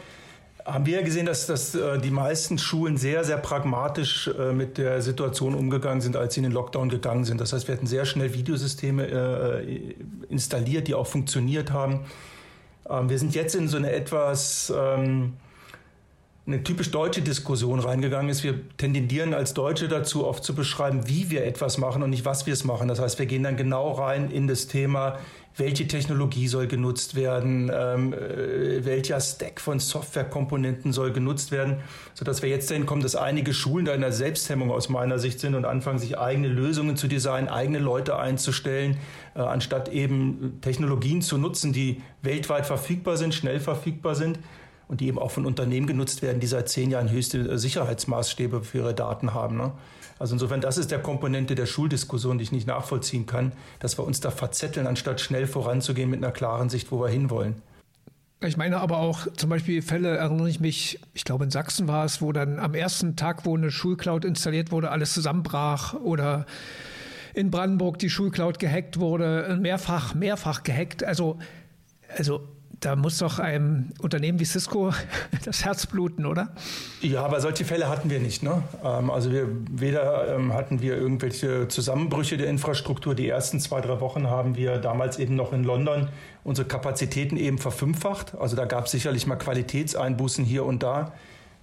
haben 0.74 0.86
wir 0.86 1.04
gesehen, 1.04 1.26
dass, 1.26 1.46
dass 1.48 1.76
äh, 1.76 2.00
die 2.00 2.12
meisten 2.12 2.58
Schulen 2.58 2.98
sehr, 2.98 3.24
sehr 3.24 3.38
pragmatisch 3.38 4.28
äh, 4.28 4.54
mit 4.54 4.78
der 4.78 5.02
Situation 5.02 5.54
umgegangen 5.56 6.02
sind, 6.02 6.16
als 6.16 6.34
sie 6.34 6.40
in 6.40 6.44
den 6.44 6.52
Lockdown 6.52 6.90
gegangen 6.90 7.26
sind. 7.26 7.42
Das 7.42 7.54
heißt, 7.54 7.68
wir 7.68 7.76
hatten 7.76 7.88
sehr 7.88 8.06
schnell 8.06 8.34
Videosysteme 8.34 9.08
äh, 9.08 9.94
installiert, 10.30 10.88
die 10.88 10.96
auch 10.96 11.08
funktioniert 11.08 11.72
haben. 11.72 12.02
Ähm, 12.90 13.10
wir 13.10 13.20
sind 13.20 13.36
jetzt 13.36 13.56
in 13.56 13.68
so 13.68 13.78
eine 13.78 13.92
etwas 13.92 14.74
ähm, 14.76 15.34
eine 16.50 16.64
typisch 16.64 16.90
deutsche 16.92 17.22
Diskussion 17.22 17.80
reingegangen 17.80 18.30
ist. 18.30 18.44
Wir 18.44 18.60
tendieren 18.78 19.34
als 19.34 19.54
Deutsche 19.54 19.88
dazu, 19.88 20.26
oft 20.26 20.44
zu 20.44 20.56
beschreiben, 20.56 21.08
wie 21.08 21.30
wir 21.30 21.46
etwas 21.46 21.78
machen 21.78 22.02
und 22.02 22.10
nicht, 22.10 22.26
was 22.26 22.46
wir 22.48 22.54
es 22.54 22.64
machen. 22.64 22.88
Das 22.88 23.00
heißt, 23.00 23.20
wir 23.20 23.28
gehen 23.28 23.44
dann 23.44 23.56
genau 23.56 23.92
rein 23.92 24.32
in 24.32 24.48
das 24.48 24.68
Thema, 24.68 25.20
welche 25.56 25.88
Technologie 25.88 26.48
soll 26.48 26.68
genutzt 26.68 27.16
werden, 27.16 27.72
ähm, 27.74 28.14
äh, 28.14 28.86
welcher 28.86 29.20
Stack 29.20 29.60
von 29.60 29.80
Softwarekomponenten 29.80 30.94
soll 30.94 31.12
genutzt 31.12 31.52
werden, 31.52 31.78
sodass 32.14 32.42
wir 32.42 32.50
jetzt 32.50 32.72
dahin 32.72 32.86
kommen, 32.86 33.02
dass 33.02 33.16
einige 33.16 33.54
Schulen 33.54 33.86
da 33.86 33.94
in 33.94 34.02
der 34.02 34.12
Selbsthemmung 34.12 34.72
aus 34.72 34.90
meiner 34.90 35.20
Sicht 35.20 35.40
sind 35.40 35.56
und 35.56 35.66
anfangen, 35.66 36.00
sich 36.00 36.18
eigene 36.18 36.48
Lösungen 36.48 36.96
zu 36.96 37.08
designen, 37.08 37.50
eigene 37.50 37.80
Leute 37.80 38.18
einzustellen, 38.18 38.98
äh, 39.36 39.40
anstatt 39.42 39.90
eben 39.90 40.60
Technologien 40.62 41.22
zu 41.22 41.38
nutzen, 41.38 41.74
die 41.74 42.02
weltweit 42.22 42.66
verfügbar 42.66 43.18
sind, 43.18 43.34
schnell 43.34 43.60
verfügbar 43.60 44.16
sind 44.16 44.40
und 44.88 45.02
die 45.02 45.08
eben 45.08 45.20
auch 45.20 45.32
von 45.32 45.46
Unternehmen 45.46 45.88
genutzt 45.88 46.22
werden, 46.22 46.40
die 46.40 46.48
seit 46.48 46.70
zehn 46.70 46.90
Jahren 46.90 47.10
höchste 47.12 47.58
Sicherheitsmaßstäbe 47.58 48.64
für 48.64 48.80
ihre 48.80 48.94
Daten 48.94 49.34
haben. 49.34 49.58
Ne? 49.58 49.72
Also 50.20 50.36
insofern, 50.36 50.60
das 50.62 50.78
ist 50.78 50.92
der 50.92 51.00
Komponente 51.00 51.56
der 51.56 51.66
Schuldiskussion, 51.66 52.38
die 52.38 52.44
ich 52.44 52.52
nicht 52.52 52.68
nachvollziehen 52.68 53.26
kann, 53.26 53.54
dass 53.80 53.98
wir 53.98 54.04
uns 54.04 54.20
da 54.20 54.32
verzetteln, 54.32 54.86
anstatt 54.86 55.22
schnell 55.22 55.48
voranzugehen 55.48 56.10
mit 56.10 56.22
einer 56.22 56.34
klaren 56.34 56.70
Sicht, 56.70 56.92
wo 56.92 57.02
wir 57.02 57.08
hinwollen. 57.08 57.56
Ich 58.42 58.56
meine 58.56 58.80
aber 58.80 58.98
auch 58.98 59.28
zum 59.36 59.50
Beispiel 59.50 59.82
Fälle, 59.82 60.16
erinnere 60.18 60.50
ich 60.50 60.60
mich, 60.60 61.00
ich 61.14 61.26
glaube 61.26 61.44
in 61.46 61.52
Sachsen 61.52 61.88
war 61.88 62.06
es, 62.06 62.22
wo 62.22 62.32
dann 62.32 62.60
am 62.60 62.74
ersten 62.74 63.16
Tag, 63.16 63.46
wo 63.46 63.56
eine 63.56 63.72
Schulcloud 63.72 64.24
installiert 64.24 64.72
wurde, 64.72 64.92
alles 64.92 65.14
zusammenbrach 65.14 65.94
oder 65.94 66.46
in 67.34 67.52
Brandenburg 67.52 68.00
die 68.00 68.10
Schulcloud 68.10 68.60
gehackt 68.60 69.00
wurde, 69.00 69.58
mehrfach, 69.60 70.16
mehrfach 70.16 70.64
gehackt. 70.64 71.04
Also, 71.04 71.38
also 72.18 72.48
da 72.80 72.96
muss 72.96 73.18
doch 73.18 73.40
einem 73.40 73.92
Unternehmen 74.02 74.40
wie 74.40 74.46
Cisco 74.46 74.94
das 75.46 75.66
Herz 75.66 75.86
bluten, 75.86 76.26
oder? 76.26 76.50
Ja, 77.02 77.24
aber 77.26 77.42
solche 77.42 77.66
Fälle 77.66 77.90
hatten 77.90 78.10
wir 78.10 78.20
nicht. 78.20 78.44
Ne? 78.44 78.64
Ähm, 78.84 79.10
also 79.10 79.32
wir, 79.32 79.48
weder 79.72 80.36
ähm, 80.36 80.54
hatten 80.54 80.82
wir 80.82 80.96
irgendwelche 80.96 81.68
Zusammenbrüche 81.68 82.38
der 82.38 82.48
Infrastruktur. 82.48 83.16
Die 83.16 83.28
ersten 83.28 83.60
zwei, 83.60 83.82
drei 83.82 84.00
Wochen 84.00 84.28
haben 84.28 84.56
wir 84.56 84.78
damals 84.78 85.20
eben 85.20 85.36
noch 85.36 85.54
in 85.54 85.64
London 85.64 86.08
unsere 86.44 86.68
Kapazitäten 86.68 87.38
eben 87.38 87.58
verfünffacht. 87.58 88.36
Also 88.40 88.56
da 88.56 88.66
gab 88.66 88.86
es 88.86 88.92
sicherlich 88.92 89.28
mal 89.28 89.36
Qualitätseinbußen 89.36 90.46
hier 90.46 90.66
und 90.66 90.82
da. 90.82 91.14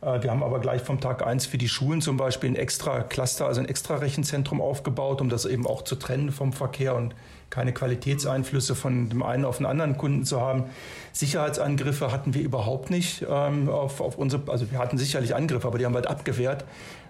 Äh, 0.07 0.23
wir 0.23 0.31
haben 0.31 0.43
aber 0.43 0.61
gleich 0.61 0.83
vom 0.83 1.01
Tag 1.01 1.27
eins 1.27 1.45
für 1.47 1.59
die 1.59 1.69
Schulen 1.69 2.01
zum 2.01 2.17
Beispiel 2.17 2.51
ein 2.51 2.57
extra 2.57 3.03
Cluster, 3.03 3.47
also 3.47 3.61
ein 3.61 3.69
extra 3.69 3.97
Rechenzentrum 3.97 4.61
aufgebaut, 4.61 5.21
um 5.21 5.29
das 5.29 5.45
eben 5.45 5.67
auch 5.67 5.83
zu 5.83 5.97
trennen 5.97 6.31
vom 6.31 6.53
Verkehr 6.53 6.95
und 6.95 7.15
keine 7.51 7.73
Qualitätseinflüsse 7.73 8.75
von 8.75 9.09
dem 9.09 9.23
einen 9.23 9.45
auf 9.45 9.59
den 9.59 9.67
anderen 9.67 9.99
Kunden 9.99 10.25
zu 10.25 10.41
haben. 10.41 10.65
Sicherheitsangriffe 11.13 12.11
hatten 12.11 12.35
wir 12.35 12.43
überhaupt 12.43 12.91
nicht 12.91 13.25
ähm, 13.29 13.69
auf, 13.69 14.01
auf 14.01 14.17
unsere, 14.19 14.51
also 14.51 14.71
wir 14.71 14.79
hatten 14.79 14.99
sicherlich 14.99 15.35
Angriffe, 15.35 15.67
aber 15.67 15.79
die 15.79 15.85
haben 15.85 15.93
wir 15.93 15.99
halt 15.99 16.09
abgewehrt. 16.09 16.65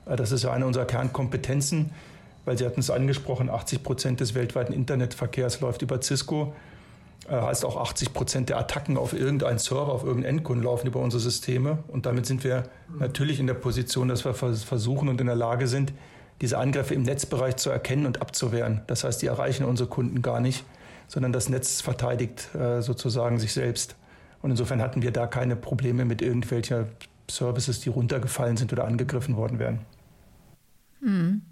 Äh, 0.07 0.17
das 0.17 0.33
ist 0.33 0.45
ja 0.45 0.53
eine 0.53 0.67
unserer 0.67 0.87
Kernkompetenzen, 0.87 1.91
weil 2.45 2.57
Sie 2.59 2.65
hatten 2.65 2.81
es 2.81 2.91
angesprochen, 2.91 3.51
80 3.51 3.83
Prozent 3.83 4.21
des 4.21 4.35
weltweiten 4.35 4.73
Internetverkehrs 4.73 5.61
läuft 5.61 5.83
über 5.83 6.01
Cisco. 6.01 6.55
Äh, 7.29 7.41
heißt 7.41 7.65
auch 7.65 7.77
80 7.77 8.13
Prozent 8.13 8.49
der 8.49 8.59
Attacken 8.59 8.97
auf 8.97 9.13
irgendeinen 9.13 9.59
Server, 9.59 9.93
auf 9.93 10.05
irgendeinen 10.05 10.39
Endkunden 10.39 10.65
laufen 10.65 10.87
über 10.87 11.01
unsere 11.01 11.21
Systeme. 11.21 11.79
Und 11.89 12.07
damit 12.07 12.27
sind 12.27 12.45
wir 12.45 12.65
natürlich 12.99 13.41
in 13.41 13.47
der 13.47 13.55
Position, 13.55 14.09
dass 14.09 14.25
wir 14.25 14.35
versuchen 14.35 15.09
und 15.09 15.21
in 15.21 15.27
der 15.27 15.37
Lage 15.37 15.67
sind, 15.67 15.93
diese 16.41 16.59
Angriffe 16.59 16.95
im 16.95 17.03
Netzbereich 17.03 17.57
zu 17.57 17.71
erkennen 17.71 18.07
und 18.07 18.21
abzuwehren. 18.21 18.83
Das 18.87 19.05
heißt, 19.05 19.23
die 19.23 19.27
erreichen 19.27 19.65
unsere 19.65 19.89
Kunden 19.89 20.23
gar 20.23 20.41
nicht, 20.41 20.65
sondern 21.09 21.33
das 21.33 21.49
Netz 21.49 21.81
verteidigt 21.81 22.55
äh, 22.55 22.83
sozusagen 22.83 23.39
sich 23.39 23.53
selbst. 23.53 23.97
Und 24.43 24.51
insofern 24.51 24.83
hatten 24.83 25.03
wir 25.03 25.11
da 25.11 25.27
keine 25.27 25.57
Probleme 25.57 26.05
mit 26.05 26.23
irgendwelchen 26.23 26.87
Services, 27.29 27.81
die 27.81 27.89
runtergefallen 27.89 28.57
sind 28.57 28.73
oder 28.73 28.85
angegriffen 28.85 29.37
worden 29.37 29.59
wären. 29.59 29.81
Hm. 31.01 31.43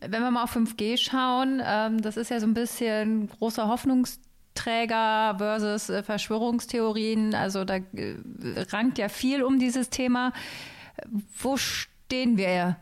Wenn 0.00 0.22
wir 0.22 0.30
mal 0.32 0.42
auf 0.42 0.56
5G 0.56 0.96
schauen, 0.96 1.62
ähm, 1.64 2.00
das 2.02 2.16
ist 2.16 2.30
ja 2.30 2.40
so 2.40 2.46
ein 2.46 2.54
bisschen 2.54 3.28
großer 3.28 3.68
Hoffnungsträger 3.68 4.31
versus 4.58 5.88
äh, 5.90 6.02
Verschwörungstheorien. 6.02 7.34
Also 7.34 7.64
da 7.64 7.76
äh, 7.76 8.16
rankt 8.70 8.98
ja 8.98 9.08
viel 9.08 9.42
um 9.42 9.58
dieses 9.58 9.90
Thema. 9.90 10.32
Wo 11.38 11.56
stehen 11.56 12.36
wir 12.36 12.76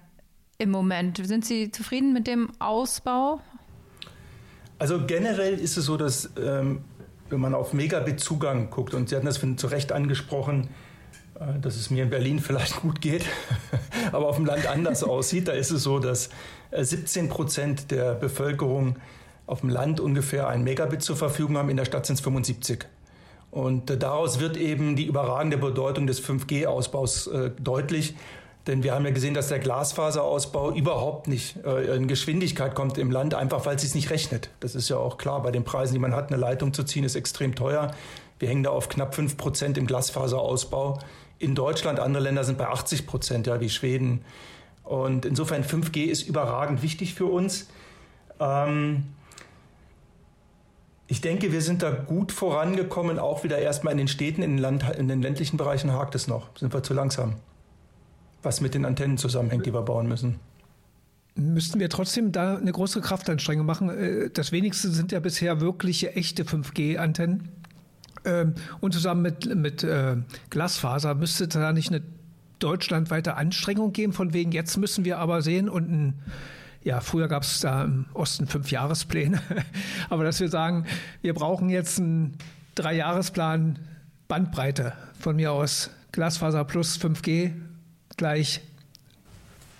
im 0.58 0.70
Moment. 0.70 1.24
Sind 1.26 1.44
Sie 1.44 1.70
zufrieden 1.70 2.12
mit 2.12 2.26
dem 2.26 2.50
Ausbau? 2.58 3.40
Also 4.78 5.04
generell 5.06 5.58
ist 5.58 5.76
es 5.76 5.86
so, 5.86 5.96
dass 5.96 6.30
ähm, 6.42 6.84
wenn 7.30 7.40
man 7.40 7.54
auf 7.54 7.72
Megabit-Zugang 7.72 8.70
guckt, 8.70 8.94
und 8.94 9.08
Sie 9.08 9.16
hatten 9.16 9.26
das 9.26 9.40
zu 9.56 9.66
Recht 9.66 9.92
angesprochen, 9.92 10.68
äh, 11.38 11.58
dass 11.60 11.76
es 11.76 11.90
mir 11.90 12.04
in 12.04 12.10
Berlin 12.10 12.40
vielleicht 12.40 12.76
gut 12.80 13.00
geht, 13.00 13.24
aber 14.12 14.28
auf 14.28 14.36
dem 14.36 14.46
Land 14.46 14.66
anders 14.66 15.02
aussieht, 15.04 15.48
da 15.48 15.52
ist 15.52 15.70
es 15.70 15.82
so, 15.82 15.98
dass 15.98 16.30
äh, 16.70 16.84
17 16.84 17.28
Prozent 17.28 17.90
der 17.90 18.14
Bevölkerung 18.14 18.96
auf 19.50 19.60
dem 19.60 19.68
Land 19.68 19.98
ungefähr 19.98 20.48
ein 20.48 20.62
Megabit 20.62 21.02
zur 21.02 21.16
Verfügung 21.16 21.58
haben, 21.58 21.68
in 21.70 21.76
der 21.76 21.84
Stadt 21.84 22.06
sind 22.06 22.14
es 22.14 22.20
75. 22.20 22.86
Und 23.50 23.90
äh, 23.90 23.98
daraus 23.98 24.38
wird 24.38 24.56
eben 24.56 24.94
die 24.94 25.06
überragende 25.06 25.58
Bedeutung 25.58 26.06
des 26.06 26.24
5G-Ausbaus 26.24 27.26
äh, 27.26 27.50
deutlich. 27.58 28.14
Denn 28.68 28.84
wir 28.84 28.94
haben 28.94 29.04
ja 29.04 29.10
gesehen, 29.10 29.34
dass 29.34 29.48
der 29.48 29.58
Glasfaserausbau 29.58 30.72
überhaupt 30.72 31.26
nicht 31.26 31.56
äh, 31.64 31.96
in 31.96 32.06
Geschwindigkeit 32.06 32.76
kommt 32.76 32.96
im 32.96 33.10
Land, 33.10 33.34
einfach 33.34 33.66
weil 33.66 33.74
es 33.74 33.82
sich 33.82 33.94
nicht 33.96 34.10
rechnet. 34.10 34.50
Das 34.60 34.76
ist 34.76 34.88
ja 34.88 34.98
auch 34.98 35.18
klar. 35.18 35.42
Bei 35.42 35.50
den 35.50 35.64
Preisen, 35.64 35.94
die 35.94 35.98
man 35.98 36.14
hat, 36.14 36.30
eine 36.30 36.40
Leitung 36.40 36.72
zu 36.72 36.84
ziehen, 36.84 37.02
ist 37.02 37.16
extrem 37.16 37.56
teuer. 37.56 37.90
Wir 38.38 38.48
hängen 38.48 38.62
da 38.62 38.70
auf 38.70 38.88
knapp 38.88 39.16
5 39.16 39.36
Prozent 39.36 39.78
im 39.78 39.86
Glasfaserausbau. 39.86 41.00
In 41.40 41.56
Deutschland, 41.56 41.98
andere 41.98 42.22
Länder 42.22 42.44
sind 42.44 42.56
bei 42.56 42.68
80 42.68 43.04
Prozent, 43.08 43.48
ja, 43.48 43.60
wie 43.60 43.68
Schweden. 43.68 44.24
Und 44.84 45.24
insofern 45.24 45.64
5G 45.64 46.04
ist 46.04 46.28
überragend 46.28 46.82
wichtig 46.82 47.14
für 47.14 47.26
uns. 47.26 47.66
Ähm, 48.38 49.06
ich 51.10 51.20
denke, 51.20 51.52
wir 51.52 51.60
sind 51.60 51.82
da 51.82 51.90
gut 51.90 52.30
vorangekommen, 52.30 53.18
auch 53.18 53.42
wieder 53.42 53.58
erstmal 53.58 53.92
in 53.92 53.98
den 53.98 54.08
Städten, 54.08 54.42
in 54.42 54.52
den, 54.52 54.58
Land, 54.58 54.84
in 54.96 55.08
den 55.08 55.20
ländlichen 55.20 55.56
Bereichen 55.56 55.92
hakt 55.92 56.14
es 56.14 56.28
noch. 56.28 56.56
Sind 56.56 56.72
wir 56.72 56.82
zu 56.82 56.94
langsam 56.94 57.34
was 58.42 58.60
mit 58.60 58.74
den 58.74 58.84
Antennen 58.84 59.18
zusammenhängt, 59.18 59.66
die 59.66 59.74
wir 59.74 59.82
bauen 59.82 60.08
müssen. 60.08 60.40
Müssten 61.34 61.78
wir 61.78 61.88
trotzdem 61.88 62.32
da 62.32 62.56
eine 62.56 62.72
große 62.72 63.00
Kraftanstrengung 63.00 63.66
machen? 63.66 63.90
Äh, 63.90 64.30
das 64.30 64.52
wenigste 64.52 64.90
sind 64.90 65.12
ja 65.12 65.20
bisher 65.20 65.60
wirkliche 65.60 66.14
echte 66.14 66.44
5G-Antennen. 66.44 67.48
Ähm, 68.24 68.54
und 68.80 68.92
zusammen 68.92 69.22
mit, 69.22 69.54
mit 69.54 69.82
äh, 69.82 70.16
Glasfaser 70.50 71.14
müsste 71.14 71.48
da 71.48 71.72
nicht 71.72 71.90
eine 71.90 72.02
deutschlandweite 72.60 73.36
Anstrengung 73.36 73.92
geben, 73.92 74.12
von 74.12 74.32
wegen 74.32 74.52
jetzt 74.52 74.76
müssen 74.76 75.04
wir 75.04 75.18
aber 75.18 75.42
sehen 75.42 75.68
und 75.68 75.90
ein 75.90 76.14
ja, 76.82 77.00
früher 77.00 77.28
gab 77.28 77.42
es 77.42 77.60
da 77.60 77.84
im 77.84 78.06
Osten 78.14 78.46
fünf 78.46 78.70
Jahrespläne, 78.70 79.40
aber 80.10 80.24
dass 80.24 80.40
wir 80.40 80.48
sagen, 80.48 80.86
wir 81.22 81.34
brauchen 81.34 81.68
jetzt 81.68 81.98
einen 81.98 82.36
Dreijahresplan 82.74 83.78
Bandbreite 84.28 84.92
von 85.18 85.36
mir 85.36 85.52
aus 85.52 85.90
Glasfaser 86.12 86.64
plus 86.64 86.98
5G 86.98 87.52
gleich. 88.16 88.60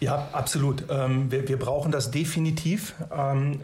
Ja, 0.01 0.29
absolut. 0.33 0.85
Ähm, 0.89 1.31
wir, 1.31 1.47
wir, 1.47 1.59
brauchen 1.59 1.93
das 1.93 2.11
definitiv. 2.11 2.95
Ähm, 3.15 3.61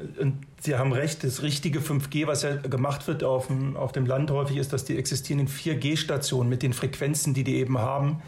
Sie 0.60 0.76
haben 0.76 0.92
recht, 0.92 1.24
das 1.24 1.42
richtige 1.42 1.80
5G, 1.80 2.26
was 2.26 2.42
ja 2.42 2.56
gemacht 2.56 3.06
wird 3.06 3.24
auf 3.24 3.46
dem, 3.46 3.76
auf 3.76 3.92
dem 3.92 4.04
Land 4.04 4.30
häufig, 4.30 4.58
ist, 4.58 4.72
dass 4.72 4.84
die 4.84 4.98
existierenden 4.98 5.48
4G-Stationen 5.48 6.48
mit 6.48 6.62
den 6.62 6.72
Frequenzen, 6.72 7.34
die 7.34 7.44
die 7.44 7.56
eben 7.56 7.78
haben, 7.78 8.20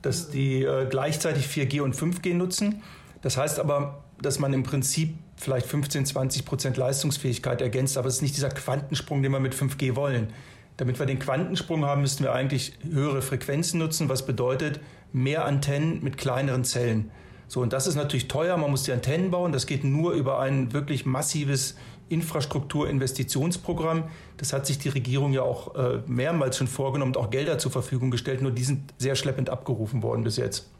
dass 0.00 0.30
die 0.30 0.62
äh, 0.62 0.86
gleichzeitig 0.88 1.46
4G 1.46 1.82
und 1.82 1.94
5G 1.94 2.34
nutzen. 2.34 2.82
Das 3.22 3.36
heißt 3.36 3.58
aber, 3.60 4.04
dass 4.20 4.38
man 4.38 4.52
im 4.52 4.62
Prinzip 4.64 5.14
vielleicht 5.36 5.66
15, 5.66 6.06
20 6.06 6.44
Prozent 6.44 6.76
Leistungsfähigkeit 6.76 7.60
ergänzt, 7.60 7.96
aber 7.96 8.08
es 8.08 8.16
ist 8.16 8.22
nicht 8.22 8.36
dieser 8.36 8.50
Quantensprung, 8.50 9.22
den 9.22 9.32
wir 9.32 9.40
mit 9.40 9.54
5G 9.54 9.96
wollen. 9.96 10.32
Damit 10.76 10.98
wir 10.98 11.06
den 11.06 11.18
Quantensprung 11.18 11.84
haben, 11.84 12.00
müssten 12.00 12.24
wir 12.24 12.32
eigentlich 12.32 12.74
höhere 12.90 13.22
Frequenzen 13.22 13.78
nutzen, 13.78 14.08
was 14.08 14.26
bedeutet, 14.26 14.80
mehr 15.12 15.44
Antennen 15.44 16.02
mit 16.02 16.16
kleineren 16.16 16.64
Zellen. 16.64 17.10
So, 17.46 17.60
und 17.60 17.72
das 17.72 17.86
ist 17.86 17.96
natürlich 17.96 18.28
teuer, 18.28 18.56
man 18.56 18.70
muss 18.70 18.84
die 18.84 18.92
Antennen 18.92 19.30
bauen, 19.30 19.52
das 19.52 19.66
geht 19.66 19.84
nur 19.84 20.12
über 20.12 20.40
ein 20.40 20.72
wirklich 20.72 21.04
massives 21.04 21.76
Infrastrukturinvestitionsprogramm. 22.08 24.04
Das 24.36 24.52
hat 24.52 24.66
sich 24.66 24.78
die 24.78 24.88
Regierung 24.88 25.32
ja 25.32 25.42
auch 25.42 25.74
äh, 25.74 26.00
mehrmals 26.06 26.56
schon 26.56 26.66
vorgenommen 26.66 27.14
und 27.14 27.16
auch 27.16 27.30
Gelder 27.30 27.58
zur 27.58 27.70
Verfügung 27.70 28.10
gestellt, 28.10 28.42
nur 28.42 28.52
die 28.52 28.64
sind 28.64 28.94
sehr 28.98 29.16
schleppend 29.16 29.50
abgerufen 29.50 30.02
worden 30.02 30.24
bis 30.24 30.36
jetzt. 30.36 30.70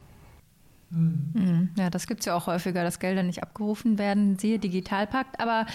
Mhm. 0.93 1.69
Ja, 1.77 1.89
das 1.89 2.07
gibt 2.07 2.21
es 2.21 2.25
ja 2.27 2.35
auch 2.35 2.47
häufiger, 2.47 2.83
dass 2.83 2.99
Gelder 2.99 3.23
nicht 3.23 3.41
abgerufen 3.41 3.97
werden, 3.97 4.37
siehe 4.37 4.59
Digitalpakt. 4.59 5.39
Aber 5.39 5.65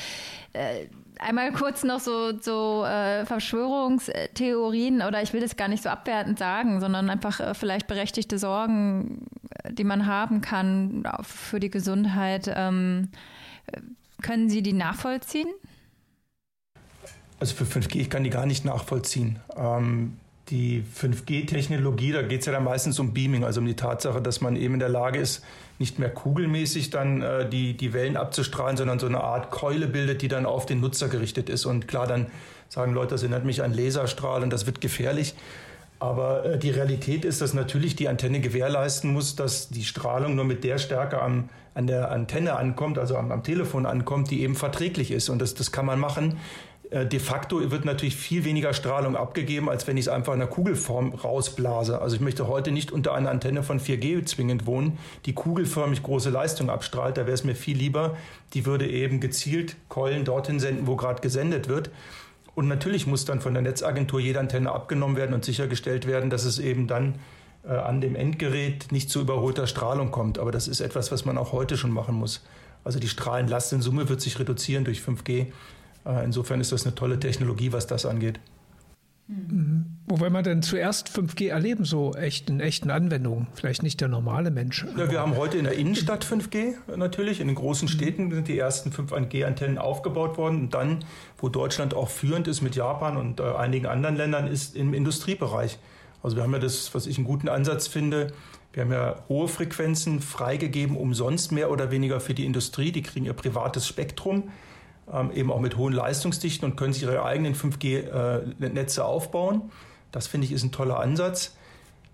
äh, 0.53 0.87
einmal 1.19 1.53
kurz 1.53 1.83
noch 1.83 2.01
so, 2.01 2.39
so 2.39 2.85
äh, 2.85 3.27
Verschwörungstheorien 3.27 5.03
oder 5.03 5.23
ich 5.23 5.33
will 5.33 5.41
das 5.41 5.57
gar 5.57 5.69
nicht 5.69 5.83
so 5.83 5.89
abwertend 5.89 6.39
sagen, 6.39 6.81
sondern 6.81 7.11
einfach 7.11 7.41
äh, 7.41 7.55
vielleicht 7.55 7.89
berechtigte 7.89 8.39
Sorgen, 8.39 9.27
äh, 9.65 9.73
die 9.73 9.85
man 9.85 10.07
haben 10.07 10.41
kann 10.41 11.05
für 11.23 11.59
die 11.59 11.71
Gesundheit. 11.71 12.51
Ähm, 12.55 13.09
können 14.23 14.49
Sie 14.49 14.63
die 14.63 14.73
nachvollziehen? 14.73 15.49
Also 17.41 17.55
für 17.55 17.65
5G, 17.65 17.97
ich 17.97 18.11
kann 18.11 18.25
die 18.25 18.31
gar 18.31 18.47
nicht 18.47 18.65
nachvollziehen. 18.65 19.39
Ähm, 19.57 20.19
die 20.51 20.83
5G-Technologie, 20.83 22.13
da 22.13 22.23
geht 22.23 22.41
es 22.41 22.47
ja 22.47 22.53
dann 22.53 22.65
meistens 22.65 22.99
um 22.99 23.13
Beaming, 23.13 23.45
also 23.45 23.61
um 23.61 23.67
die 23.67 23.77
Tatsache, 23.77 24.21
dass 24.21 24.41
man 24.41 24.57
eben 24.57 24.75
in 24.75 24.81
der 24.81 24.89
Lage 24.89 25.19
ist, 25.19 25.45
nicht 25.79 25.99
mehr 25.99 26.11
kugelmäßig 26.11 26.91
dann 26.91 27.23
äh, 27.23 27.49
die, 27.49 27.77
die 27.77 27.93
Wellen 27.93 28.17
abzustrahlen, 28.17 28.77
sondern 28.77 28.99
so 28.99 29.07
eine 29.07 29.21
Art 29.21 29.51
Keule 29.51 29.87
bildet, 29.87 30.23
die 30.23 30.29
dann 30.29 30.47
auf 30.47 30.67
den 30.67 30.81
Nutzer 30.81 31.09
gerichtet 31.09 31.49
ist. 31.49 31.67
Und 31.67 31.87
klar, 31.87 32.07
dann 32.07 32.27
sagen 32.69 32.95
Leute, 32.95 33.11
das 33.11 33.23
erinnert 33.23 33.45
mich 33.45 33.63
an 33.63 33.73
Laserstrahl 33.73 34.43
und 34.43 34.51
das 34.53 34.67
wird 34.67 34.81
gefährlich. 34.81 35.35
Aber 36.01 36.45
äh, 36.45 36.59
die 36.59 36.71
Realität 36.71 37.25
ist, 37.25 37.41
dass 37.41 37.55
natürlich 37.55 37.97
die 37.97 38.09
Antenne 38.09 38.41
gewährleisten 38.41 39.13
muss, 39.13 39.37
dass 39.37 39.69
die 39.69 39.85
Strahlung 39.85 40.35
nur 40.35 40.45
mit 40.45 40.65
der 40.65 40.79
Stärke 40.79 41.21
am, 41.21 41.49
an 41.75 41.87
der 41.87 42.11
Antenne 42.11 42.57
ankommt, 42.57 42.99
also 42.99 43.17
am, 43.17 43.33
am 43.33 43.43
Telefon 43.43 43.87
ankommt, 43.87 44.31
die 44.31 44.43
eben 44.43 44.55
verträglich 44.55 45.11
ist. 45.11 45.29
Und 45.29 45.41
das, 45.41 45.55
das 45.55 45.73
kann 45.73 45.87
man 45.87 45.99
machen. 45.99 46.39
Äh, 46.91 47.07
de 47.07 47.19
facto 47.19 47.71
wird 47.71 47.85
natürlich 47.85 48.17
viel 48.17 48.45
weniger 48.45 48.73
Strahlung 48.73 49.17
abgegeben, 49.17 49.69
als 49.69 49.87
wenn 49.87 49.97
ich 49.97 50.07
es 50.07 50.09
einfach 50.09 50.35
in 50.35 50.41
einer 50.41 50.51
Kugelform 50.51 51.13
rausblase. 51.13 52.01
Also 52.01 52.17
ich 52.17 52.23
möchte 52.23 52.49
heute 52.49 52.71
nicht 52.71 52.93
unter 52.93 53.15
einer 53.15 53.31
Antenne 53.31 53.63
von 53.63 53.81
4G 53.81 54.25
zwingend 54.25 54.67
wohnen, 54.67 54.99
die 55.27 55.33
kugelförmig 55.33 56.03
große 56.03 56.31
Leistung 56.31 56.71
abstrahlt. 56.71 57.17
Da 57.17 57.23
wäre 57.23 57.35
es 57.35 57.45
mir 57.45 57.55
viel 57.55 57.77
lieber, 57.77 58.17
die 58.55 58.67
würde 58.67 58.89
eben 58.89 59.21
gezielt 59.21 59.77
Keulen 59.89 60.25
dorthin 60.25 60.61
senden, 60.61 60.87
wo 60.87 60.97
gerade 60.97 61.21
gesendet 61.21 61.69
wird. 61.69 61.91
Und 62.55 62.67
natürlich 62.67 63.07
muss 63.07 63.25
dann 63.25 63.41
von 63.41 63.55
der 63.55 63.63
Netzagentur 63.63 64.19
jede 64.19 64.41
Antenne 64.41 64.73
abgenommen 64.73 65.17
werden 65.17 65.35
und 65.35 65.45
sichergestellt 65.45 66.07
werden, 66.07 66.31
dass 66.31 66.45
es 66.45 66.59
eben 66.59 66.89
dann 66.89 67.17
äh, 67.65 67.73
an 67.73 68.01
dem 68.01 68.17
Endgerät 68.17 68.91
nicht 68.91 69.11
zu 69.11 69.21
überholter 69.21 69.67
Strahlung 69.67 70.11
kommt. 70.11 70.39
Aber 70.39 70.51
das 70.51 70.67
ist 70.67 70.81
etwas, 70.81 71.13
was 71.13 71.25
man 71.25 71.39
auch 71.39 71.53
heute 71.53 71.77
schon 71.77 71.93
machen 71.93 72.17
muss. 72.17 72.45
Also 72.83 72.99
die 72.99 73.09
Strahlenlast 73.09 73.73
in 73.73 73.83
Summe 73.83 74.09
wird 74.09 74.21
sich 74.21 74.39
reduzieren 74.39 74.85
durch 74.85 75.01
5G. 75.01 75.49
Äh, 76.09 76.25
insofern 76.25 76.61
ist 76.61 76.73
das 76.73 76.87
eine 76.87 76.95
tolle 76.95 77.21
Technologie, 77.21 77.73
was 77.73 77.87
das 77.87 78.07
angeht. 78.07 78.41
Mhm. 79.29 79.85
Wo 80.07 80.21
will 80.21 80.31
man 80.31 80.43
denn 80.43 80.63
zuerst 80.63 81.11
5G 81.11 81.51
erleben, 81.51 81.85
so 81.85 82.15
echt 82.15 82.49
in 82.49 82.61
echten 82.61 82.91
Anwendungen? 82.91 83.47
Vielleicht 83.53 83.83
nicht 83.83 84.01
der 84.01 84.09
normale 84.09 84.51
Mensch. 84.51 84.87
Ja, 84.97 85.11
wir 85.11 85.21
haben 85.21 85.37
heute 85.37 85.59
in 85.59 85.65
der 85.65 85.75
Innenstadt 85.75 86.25
5G 86.25 86.77
natürlich. 86.97 87.41
In 87.41 87.49
den 87.49 87.57
großen 87.57 87.89
Städten 87.89 88.31
sind 88.31 88.49
die 88.49 88.59
ersten 88.59 88.91
5G-Antennen 88.91 89.77
aufgebaut 89.77 90.39
worden. 90.39 90.61
Und 90.61 90.75
dann, 90.75 91.05
wo 91.37 91.51
Deutschland 91.51 91.93
auch 91.93 92.09
führend 92.09 92.49
ist 92.49 92.63
mit 92.63 92.75
Japan 92.75 93.19
und 93.19 93.41
äh, 93.41 93.43
einigen 93.43 93.85
anderen 93.85 94.17
Ländern, 94.17 94.47
ist 94.47 94.75
im 94.75 94.95
Industriebereich. 94.95 95.79
Also 96.23 96.37
wir 96.37 96.43
haben 96.43 96.53
ja 96.55 96.59
das, 96.59 96.95
was 96.95 97.07
ich 97.07 97.19
einen 97.19 97.27
guten 97.27 97.51
Ansatz 97.51 97.87
finde. 97.87 98.33
Wir 98.73 98.85
haben 98.85 98.93
ja 98.93 99.17
hohe 99.29 99.49
Frequenzen 99.49 100.21
freigegeben, 100.21 100.97
umsonst 100.97 101.53
mehr 101.53 101.71
oder 101.71 101.91
weniger 101.91 102.21
für 102.21 102.33
die 102.33 102.47
Industrie. 102.47 102.93
Die 102.93 103.03
kriegen 103.03 103.27
ihr 103.27 103.35
privates 103.35 103.87
Spektrum 103.87 104.45
ähm, 105.13 105.31
eben 105.33 105.53
auch 105.53 105.61
mit 105.61 105.77
hohen 105.77 105.93
Leistungsdichten 105.93 106.71
und 106.71 106.77
können 106.77 106.93
sich 106.93 107.03
ihre 107.03 107.25
eigenen 107.25 107.55
5G-Netze 107.55 109.01
äh, 109.01 109.05
aufbauen. 109.05 109.71
Das 110.13 110.27
finde 110.27 110.47
ich 110.47 110.53
ist 110.53 110.65
ein 110.65 110.73
toller 110.73 111.01
Ansatz. 111.01 111.55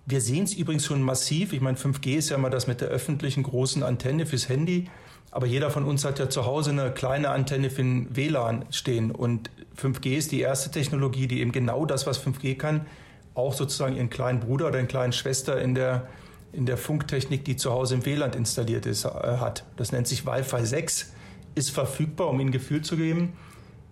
Wir 0.06 0.20
sehen 0.20 0.44
es 0.44 0.54
übrigens 0.54 0.84
schon 0.84 1.02
massiv. 1.02 1.52
Ich 1.52 1.60
meine, 1.60 1.78
5G 1.78 2.16
ist 2.16 2.28
ja 2.28 2.38
mal 2.38 2.50
das 2.50 2.66
mit 2.66 2.80
der 2.80 2.88
öffentlichen 2.88 3.42
großen 3.42 3.82
Antenne 3.82 4.26
fürs 4.26 4.48
Handy. 4.48 4.88
Aber 5.30 5.46
jeder 5.46 5.70
von 5.70 5.84
uns 5.84 6.04
hat 6.04 6.18
ja 6.18 6.28
zu 6.28 6.46
Hause 6.46 6.70
eine 6.70 6.92
kleine 6.92 7.30
Antenne 7.30 7.70
für 7.70 7.82
den 7.82 8.14
WLAN 8.14 8.66
stehen. 8.70 9.10
Und 9.10 9.50
5G 9.80 10.16
ist 10.16 10.30
die 10.30 10.40
erste 10.40 10.70
Technologie, 10.70 11.26
die 11.26 11.40
eben 11.40 11.52
genau 11.52 11.86
das, 11.86 12.06
was 12.06 12.24
5G 12.24 12.56
kann, 12.56 12.86
auch 13.34 13.52
sozusagen 13.52 13.96
ihren 13.96 14.10
kleinen 14.10 14.40
Bruder 14.40 14.68
oder 14.68 14.76
ihren 14.76 14.86
kleinen 14.86 15.12
Schwester 15.12 15.60
in 15.60 15.74
der, 15.74 16.06
in 16.52 16.66
der 16.66 16.76
Funktechnik, 16.76 17.44
die 17.44 17.56
zu 17.56 17.72
Hause 17.72 17.94
im 17.94 18.06
WLAN 18.06 18.32
installiert 18.34 18.86
ist, 18.86 19.06
äh, 19.06 19.08
hat. 19.08 19.64
Das 19.76 19.90
nennt 19.90 20.06
sich 20.06 20.24
Wi-Fi 20.26 20.64
6 20.64 21.12
ist 21.54 21.70
verfügbar, 21.70 22.28
um 22.28 22.40
Ihnen 22.40 22.48
ein 22.48 22.52
Gefühl 22.52 22.82
zu 22.82 22.96
geben. 22.96 23.34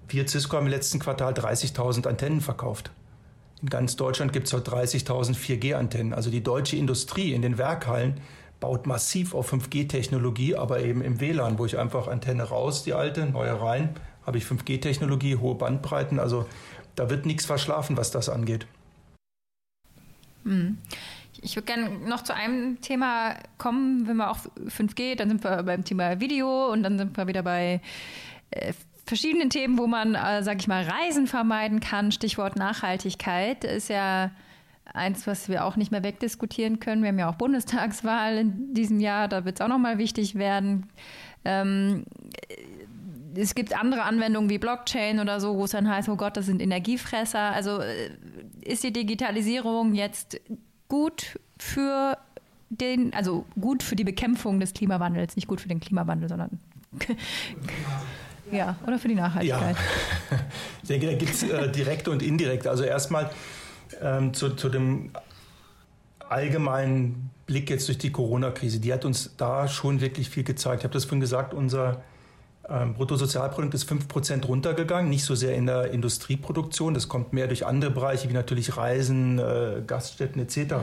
Wir 0.09 0.27
Cisco 0.29 0.57
haben 0.57 0.67
im 0.67 0.73
letzten 0.73 0.99
Quartal 0.99 1.33
30.000 1.33 2.07
Antennen 2.07 2.41
verkauft. 2.41 2.91
In 3.63 3.69
ganz 3.69 3.97
Deutschland 3.97 4.33
gibt 4.33 4.49
es 4.49 4.53
heute 4.53 4.71
30.000 4.71 5.37
4G-Antennen. 5.37 6.13
Also 6.13 6.31
die 6.31 6.43
deutsche 6.43 6.77
Industrie 6.77 7.33
in 7.33 7.43
den 7.43 7.59
Werkhallen 7.59 8.21
baut 8.61 8.87
massiv 8.87 9.35
auf 9.35 9.53
5G-Technologie, 9.53 10.57
aber 10.57 10.81
eben 10.81 11.03
im 11.03 11.21
WLAN, 11.21 11.59
wo 11.59 11.67
ich 11.67 11.79
einfach 11.79 12.09
Antenne 12.09 12.45
raus, 12.45 12.85
die 12.85 12.93
alte, 12.93 13.27
neue 13.27 13.61
rein, 13.61 13.95
habe 14.27 14.39
ich 14.39 14.45
5G-Technologie, 14.45 15.37
hohe 15.37 15.55
Bandbreiten. 15.55 16.19
Also 16.19 16.47
da 16.95 17.09
wird 17.09 17.27
nichts 17.27 17.47
verschlafen, 17.47 17.97
was 17.97 18.11
das 18.11 18.29
angeht. 18.29 18.67
Hm. 20.45 20.79
Ich 21.43 21.57
würde 21.57 21.67
gerne 21.67 21.91
noch 22.09 22.23
zu 22.23 22.35
einem 22.35 22.81
Thema 22.81 23.35
kommen, 23.59 24.07
wenn 24.07 24.17
wir 24.17 24.31
auch 24.31 24.39
5G, 24.69 25.17
dann 25.17 25.29
sind 25.29 25.45
wir 25.45 25.63
beim 25.65 25.85
Thema 25.85 26.21
Video 26.21 26.73
und 26.73 26.83
dann 26.85 26.99
sind 26.99 27.17
wir 27.17 27.27
wieder 27.27 27.43
bei 27.43 27.81
äh, 28.51 28.73
verschiedenen 29.05 29.51
Themen, 29.51 29.77
wo 29.77 29.87
man, 29.87 30.15
äh, 30.15 30.43
sag 30.43 30.61
ich 30.61 30.69
mal, 30.69 30.85
Reisen 30.85 31.27
vermeiden 31.27 31.81
kann. 31.81 32.13
Stichwort 32.13 32.57
Nachhaltigkeit 32.57 33.65
ist 33.65 33.89
ja 33.89 34.31
eins, 34.85 35.27
was 35.27 35.49
wir 35.49 35.65
auch 35.65 35.77
nicht 35.77 35.91
mehr 35.91 36.05
wegdiskutieren 36.05 36.81
können. 36.81 37.03
Wir 37.03 37.09
haben 37.09 37.19
ja 37.19 37.29
auch 37.29 37.37
Bundestagswahl 37.37 38.39
in 38.39 38.75
diesem 38.75 39.01
Jahr, 39.01 39.29
da 39.29 39.45
wird 39.45 39.57
es 39.57 39.61
auch 39.61 39.69
nochmal 39.69 39.99
wichtig 39.99 40.37
werden. 40.37 40.89
Ähm, 41.45 42.05
es 43.35 43.55
gibt 43.55 43.77
andere 43.77 44.03
Anwendungen 44.03 44.51
wie 44.51 44.59
Blockchain 44.59 45.19
oder 45.19 45.41
so, 45.41 45.57
wo 45.57 45.65
es 45.65 45.71
dann 45.71 45.89
heißt, 45.89 46.09
oh 46.09 46.17
Gott, 46.17 46.37
das 46.37 46.47
sind 46.47 46.61
Energiefresser. 46.61 47.53
Also 47.53 47.81
äh, 47.81 48.11
ist 48.65 48.85
die 48.85 48.93
Digitalisierung 48.93 49.95
jetzt 49.95 50.41
gut 50.93 51.41
für 51.59 52.19
den, 52.69 53.15
also 53.15 53.47
gut 53.59 53.83
für 53.83 53.97
die 53.97 54.05
Bekämpfung 54.05 54.61
des 54.61 54.75
Klimawandels, 54.75 55.37
nicht 55.37 55.49
gut 55.49 55.63
für 55.63 55.69
den 55.69 55.81
Klimawandel, 55.81 56.29
sondern 56.29 56.61
ja, 58.53 58.77
oder 58.87 58.99
für 58.99 59.09
die 59.09 59.15
Nachhaltigkeit. 59.15 59.75
Ja. 60.31 60.39
Ich 60.83 60.89
denke, 60.89 61.07
da 61.07 61.15
gibt 61.15 61.33
es 61.33 61.43
äh, 61.45 61.73
direkte 61.73 62.11
und 62.11 62.23
indirekte. 62.23 62.69
Also 62.69 62.85
erstmal 62.85 63.31
ähm, 64.03 64.35
zu, 64.35 64.51
zu 64.51 64.69
dem 64.69 65.13
allgemeinen 66.29 67.31
Blick 67.47 67.71
jetzt 67.71 67.89
durch 67.89 67.97
die 67.97 68.13
Corona-Krise. 68.13 68.79
Die 68.79 68.93
hat 68.93 69.07
uns 69.07 69.35
da 69.39 69.69
schon 69.69 70.03
wirklich 70.03 70.29
viel 70.29 70.45
gezeigt. 70.45 70.83
Ich 70.83 70.85
habe 70.85 70.93
das 70.93 71.05
vorhin 71.05 71.21
gesagt, 71.21 71.55
unser 71.55 72.03
ähm, 72.69 72.95
Bruttosozialprodukt 72.95 73.75
ist 73.75 73.91
5% 73.91 74.47
runtergegangen, 74.47 75.11
nicht 75.11 75.25
so 75.25 75.35
sehr 75.35 75.57
in 75.57 75.67
der 75.67 75.91
Industrieproduktion. 75.91 76.95
Das 76.95 77.09
kommt 77.09 77.33
mehr 77.33 77.49
durch 77.49 77.67
andere 77.67 77.91
Bereiche 77.91 78.29
wie 78.29 78.35
natürlich 78.35 78.77
Reisen, 78.77 79.39
äh, 79.39 79.83
Gaststätten 79.85 80.41
etc. 80.41 80.75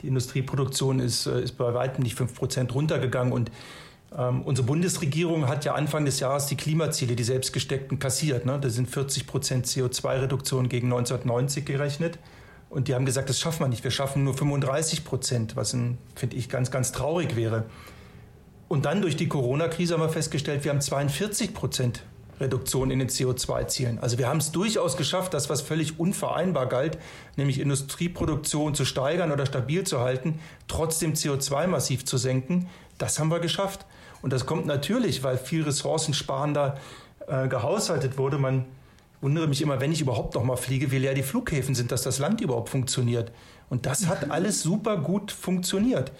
Die 0.00 0.08
Industrieproduktion 0.08 1.00
ist, 1.00 1.26
äh, 1.26 1.42
ist 1.42 1.58
bei 1.58 1.74
weitem 1.74 2.02
nicht 2.02 2.18
5% 2.18 2.72
runtergegangen. 2.72 3.32
Und 3.32 3.50
ähm, 4.16 4.42
unsere 4.42 4.66
Bundesregierung 4.66 5.48
hat 5.48 5.66
ja 5.66 5.74
Anfang 5.74 6.06
des 6.06 6.18
Jahres 6.18 6.46
die 6.46 6.56
Klimaziele, 6.56 7.14
die 7.14 7.24
selbstgesteckten, 7.24 7.98
kassiert. 7.98 8.46
Ne? 8.46 8.58
Da 8.58 8.70
sind 8.70 8.88
40% 8.88 9.26
CO2-Reduktion 9.66 10.70
gegen 10.70 10.86
1990 10.86 11.66
gerechnet. 11.66 12.18
Und 12.70 12.88
die 12.88 12.94
haben 12.94 13.04
gesagt, 13.04 13.28
das 13.28 13.38
schaffen 13.38 13.60
wir 13.60 13.68
nicht. 13.68 13.84
Wir 13.84 13.90
schaffen 13.90 14.24
nur 14.24 14.32
35 14.32 15.04
Prozent, 15.04 15.56
was, 15.56 15.72
finde 15.72 16.36
ich, 16.36 16.48
ganz, 16.48 16.70
ganz 16.70 16.90
traurig 16.92 17.36
wäre. 17.36 17.64
Und 18.72 18.86
dann 18.86 19.02
durch 19.02 19.16
die 19.16 19.28
Corona-Krise 19.28 19.92
haben 19.92 20.00
wir 20.00 20.08
festgestellt, 20.08 20.64
wir 20.64 20.70
haben 20.70 20.80
42 20.80 21.52
Prozent 21.52 22.04
Reduktion 22.40 22.90
in 22.90 23.00
den 23.00 23.10
CO2-Zielen. 23.10 23.98
Also 23.98 24.16
wir 24.16 24.28
haben 24.28 24.38
es 24.38 24.50
durchaus 24.50 24.96
geschafft, 24.96 25.34
das, 25.34 25.50
was 25.50 25.60
völlig 25.60 26.00
unvereinbar 26.00 26.64
galt, 26.70 26.96
nämlich 27.36 27.60
Industrieproduktion 27.60 28.74
zu 28.74 28.86
steigern 28.86 29.30
oder 29.30 29.44
stabil 29.44 29.84
zu 29.84 30.00
halten, 30.00 30.38
trotzdem 30.68 31.12
CO2 31.12 31.66
massiv 31.66 32.06
zu 32.06 32.16
senken. 32.16 32.70
Das 32.96 33.18
haben 33.18 33.30
wir 33.30 33.40
geschafft. 33.40 33.84
Und 34.22 34.32
das 34.32 34.46
kommt 34.46 34.64
natürlich, 34.64 35.22
weil 35.22 35.36
viel 35.36 35.64
ressourcensparender 35.64 36.78
äh, 37.28 37.48
gehaushaltet 37.48 38.16
wurde. 38.16 38.38
Man 38.38 38.64
wundere 39.20 39.48
mich 39.48 39.60
immer, 39.60 39.80
wenn 39.80 39.92
ich 39.92 40.00
überhaupt 40.00 40.34
noch 40.34 40.44
mal 40.44 40.56
fliege, 40.56 40.90
wie 40.90 40.98
leer 40.98 41.12
die 41.12 41.22
Flughäfen 41.22 41.74
sind, 41.74 41.92
dass 41.92 42.04
das 42.04 42.18
Land 42.18 42.40
überhaupt 42.40 42.70
funktioniert. 42.70 43.32
Und 43.68 43.84
das 43.84 44.06
hat 44.06 44.30
alles 44.30 44.62
super 44.62 44.96
gut 44.96 45.30
funktioniert. 45.30 46.10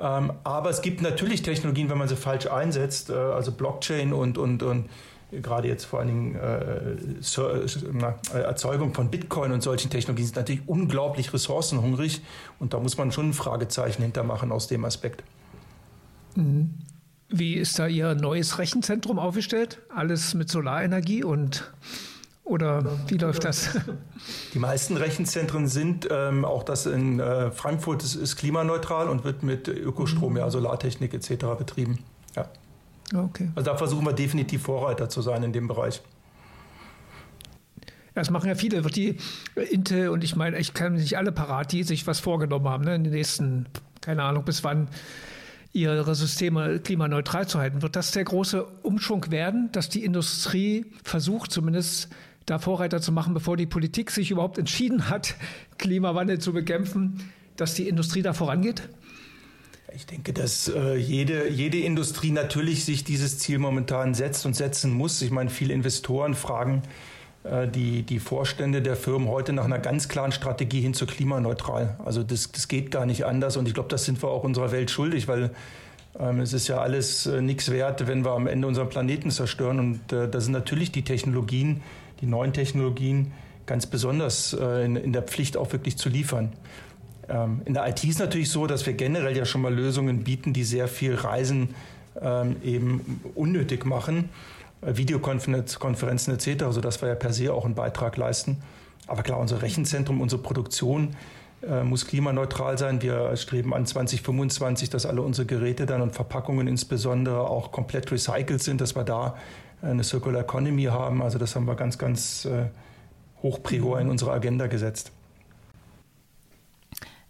Ähm, 0.00 0.32
aber 0.44 0.70
es 0.70 0.82
gibt 0.82 1.02
natürlich 1.02 1.42
Technologien, 1.42 1.88
wenn 1.88 1.98
man 1.98 2.08
sie 2.08 2.16
falsch 2.16 2.46
einsetzt, 2.46 3.10
äh, 3.10 3.14
also 3.14 3.52
Blockchain 3.52 4.12
und, 4.12 4.38
und, 4.38 4.62
und 4.62 4.88
gerade 5.30 5.68
jetzt 5.68 5.84
vor 5.84 6.00
allen 6.00 6.08
Dingen 6.08 6.34
äh, 6.36 8.38
Erzeugung 8.38 8.94
von 8.94 9.10
Bitcoin 9.10 9.52
und 9.52 9.62
solchen 9.62 9.90
Technologien 9.90 10.26
sind 10.26 10.36
natürlich 10.36 10.62
unglaublich 10.66 11.32
ressourcenhungrig 11.32 12.20
und 12.58 12.74
da 12.74 12.78
muss 12.78 12.96
man 12.96 13.10
schon 13.10 13.30
ein 13.30 13.32
Fragezeichen 13.32 14.02
hintermachen 14.02 14.52
aus 14.52 14.68
dem 14.68 14.84
Aspekt. 14.84 15.24
Mhm. 16.34 16.74
Wie 17.28 17.54
ist 17.54 17.78
da 17.78 17.88
Ihr 17.88 18.14
neues 18.14 18.58
Rechenzentrum 18.58 19.18
aufgestellt? 19.18 19.80
Alles 19.92 20.34
mit 20.34 20.48
Solarenergie 20.48 21.24
und 21.24 21.72
oder 22.46 22.84
wie 23.08 23.18
läuft 23.18 23.44
das? 23.44 23.70
Die 24.54 24.58
meisten 24.58 24.96
Rechenzentren 24.96 25.66
sind, 25.66 26.08
ähm, 26.10 26.44
auch 26.44 26.62
das 26.62 26.86
in 26.86 27.18
äh, 27.18 27.50
Frankfurt 27.50 28.02
ist, 28.04 28.14
ist, 28.14 28.36
klimaneutral 28.36 29.08
und 29.08 29.24
wird 29.24 29.42
mit 29.42 29.68
Ökostrom, 29.68 30.32
mhm. 30.32 30.38
ja, 30.38 30.50
Solartechnik 30.50 31.12
etc. 31.12 31.44
betrieben. 31.58 31.98
Ja. 32.36 32.48
Okay. 33.14 33.50
Also 33.54 33.70
da 33.70 33.76
versuchen 33.76 34.06
wir 34.06 34.12
definitiv 34.12 34.62
Vorreiter 34.62 35.08
zu 35.08 35.22
sein 35.22 35.42
in 35.42 35.52
dem 35.52 35.66
Bereich. 35.66 36.00
Das 38.14 38.30
machen 38.30 38.48
ja 38.48 38.54
viele, 38.54 38.80
die 38.80 39.18
Intel 39.70 40.08
und 40.08 40.24
ich 40.24 40.36
meine, 40.36 40.58
ich 40.58 40.72
kann 40.72 40.94
nicht 40.94 41.18
alle 41.18 41.32
parat, 41.32 41.72
die 41.72 41.82
sich 41.82 42.06
was 42.06 42.18
vorgenommen 42.18 42.66
haben, 42.68 42.84
ne, 42.84 42.94
in 42.94 43.04
den 43.04 43.12
nächsten, 43.12 43.66
keine 44.00 44.22
Ahnung, 44.22 44.44
bis 44.44 44.64
wann 44.64 44.88
ihre 45.72 46.14
Systeme 46.14 46.78
klimaneutral 46.78 47.46
zu 47.46 47.58
halten. 47.58 47.82
Wird 47.82 47.96
das 47.96 48.12
der 48.12 48.24
große 48.24 48.64
Umschwung 48.82 49.30
werden, 49.30 49.68
dass 49.72 49.90
die 49.90 50.02
Industrie 50.04 50.86
versucht, 51.04 51.52
zumindest 51.52 52.08
da 52.46 52.58
Vorreiter 52.58 53.00
zu 53.00 53.12
machen, 53.12 53.34
bevor 53.34 53.56
die 53.56 53.66
Politik 53.66 54.10
sich 54.10 54.30
überhaupt 54.30 54.58
entschieden 54.58 55.10
hat, 55.10 55.34
Klimawandel 55.78 56.38
zu 56.38 56.52
bekämpfen, 56.52 57.30
dass 57.56 57.74
die 57.74 57.88
Industrie 57.88 58.22
da 58.22 58.32
vorangeht? 58.32 58.88
Ich 59.94 60.06
denke, 60.06 60.32
dass 60.32 60.68
äh, 60.68 60.96
jede, 60.96 61.48
jede 61.48 61.78
Industrie 61.78 62.30
natürlich 62.30 62.84
sich 62.84 63.04
dieses 63.04 63.38
Ziel 63.38 63.58
momentan 63.58 64.14
setzt 64.14 64.44
und 64.44 64.54
setzen 64.54 64.92
muss. 64.92 65.22
Ich 65.22 65.30
meine, 65.30 65.48
viele 65.48 65.72
Investoren 65.72 66.34
fragen 66.34 66.82
äh, 67.44 67.68
die, 67.68 68.02
die 68.02 68.18
Vorstände 68.18 68.82
der 68.82 68.96
Firmen 68.96 69.28
heute 69.28 69.52
nach 69.52 69.64
einer 69.64 69.78
ganz 69.78 70.08
klaren 70.08 70.32
Strategie 70.32 70.80
hin 70.80 70.94
zu 70.94 71.06
klimaneutral. 71.06 71.96
Also 72.04 72.22
das, 72.22 72.52
das 72.52 72.68
geht 72.68 72.90
gar 72.90 73.06
nicht 73.06 73.24
anders 73.24 73.56
und 73.56 73.68
ich 73.68 73.74
glaube, 73.74 73.88
das 73.88 74.04
sind 74.04 74.22
wir 74.22 74.28
auch 74.28 74.44
unserer 74.44 74.72
Welt 74.72 74.90
schuldig, 74.90 75.28
weil 75.28 75.50
ähm, 76.18 76.40
es 76.40 76.52
ist 76.52 76.68
ja 76.68 76.78
alles 76.78 77.26
äh, 77.26 77.40
nichts 77.40 77.70
wert, 77.70 78.06
wenn 78.06 78.24
wir 78.24 78.32
am 78.32 78.46
Ende 78.46 78.66
unseren 78.66 78.88
Planeten 78.88 79.30
zerstören 79.30 79.78
und 79.78 80.12
äh, 80.12 80.28
da 80.28 80.40
sind 80.40 80.52
natürlich 80.52 80.92
die 80.92 81.02
Technologien, 81.02 81.82
die 82.20 82.26
neuen 82.26 82.52
Technologien 82.52 83.32
ganz 83.66 83.86
besonders 83.86 84.52
äh, 84.52 84.84
in, 84.84 84.96
in 84.96 85.12
der 85.12 85.22
Pflicht 85.22 85.56
auch 85.56 85.72
wirklich 85.72 85.98
zu 85.98 86.08
liefern. 86.08 86.52
Ähm, 87.28 87.62
in 87.64 87.74
der 87.74 87.86
IT 87.88 88.04
ist 88.04 88.18
natürlich 88.18 88.50
so, 88.50 88.66
dass 88.66 88.86
wir 88.86 88.92
generell 88.92 89.36
ja 89.36 89.44
schon 89.44 89.60
mal 89.60 89.74
Lösungen 89.74 90.24
bieten, 90.24 90.52
die 90.52 90.64
sehr 90.64 90.88
viel 90.88 91.14
Reisen 91.14 91.74
ähm, 92.20 92.56
eben 92.62 93.20
unnötig 93.34 93.84
machen. 93.84 94.30
Äh, 94.82 94.96
Videokonferenzen 94.96 96.34
etc., 96.34 96.64
sodass 96.70 97.02
wir 97.02 97.08
ja 97.08 97.14
per 97.14 97.32
se 97.32 97.52
auch 97.52 97.64
einen 97.64 97.74
Beitrag 97.74 98.16
leisten. 98.16 98.58
Aber 99.06 99.22
klar, 99.22 99.38
unser 99.38 99.62
Rechenzentrum, 99.62 100.20
unsere 100.20 100.42
Produktion 100.42 101.16
äh, 101.62 101.82
muss 101.82 102.06
klimaneutral 102.06 102.78
sein. 102.78 103.02
Wir 103.02 103.36
streben 103.36 103.74
an 103.74 103.86
2025, 103.86 104.90
dass 104.90 105.06
alle 105.06 105.22
unsere 105.22 105.46
Geräte 105.46 105.86
dann 105.86 106.02
und 106.02 106.12
Verpackungen 106.14 106.66
insbesondere 106.66 107.48
auch 107.48 107.72
komplett 107.72 108.10
recycelt 108.10 108.62
sind, 108.62 108.80
dass 108.80 108.96
wir 108.96 109.04
da 109.04 109.36
eine 109.82 110.04
Circular 110.04 110.42
Economy 110.42 110.84
haben. 110.84 111.22
Also 111.22 111.38
das 111.38 111.54
haben 111.54 111.66
wir 111.66 111.74
ganz, 111.74 111.98
ganz 111.98 112.44
äh, 112.44 112.66
hoch 113.42 113.62
prior 113.62 114.00
in 114.00 114.08
unsere 114.08 114.32
Agenda 114.32 114.66
gesetzt. 114.66 115.12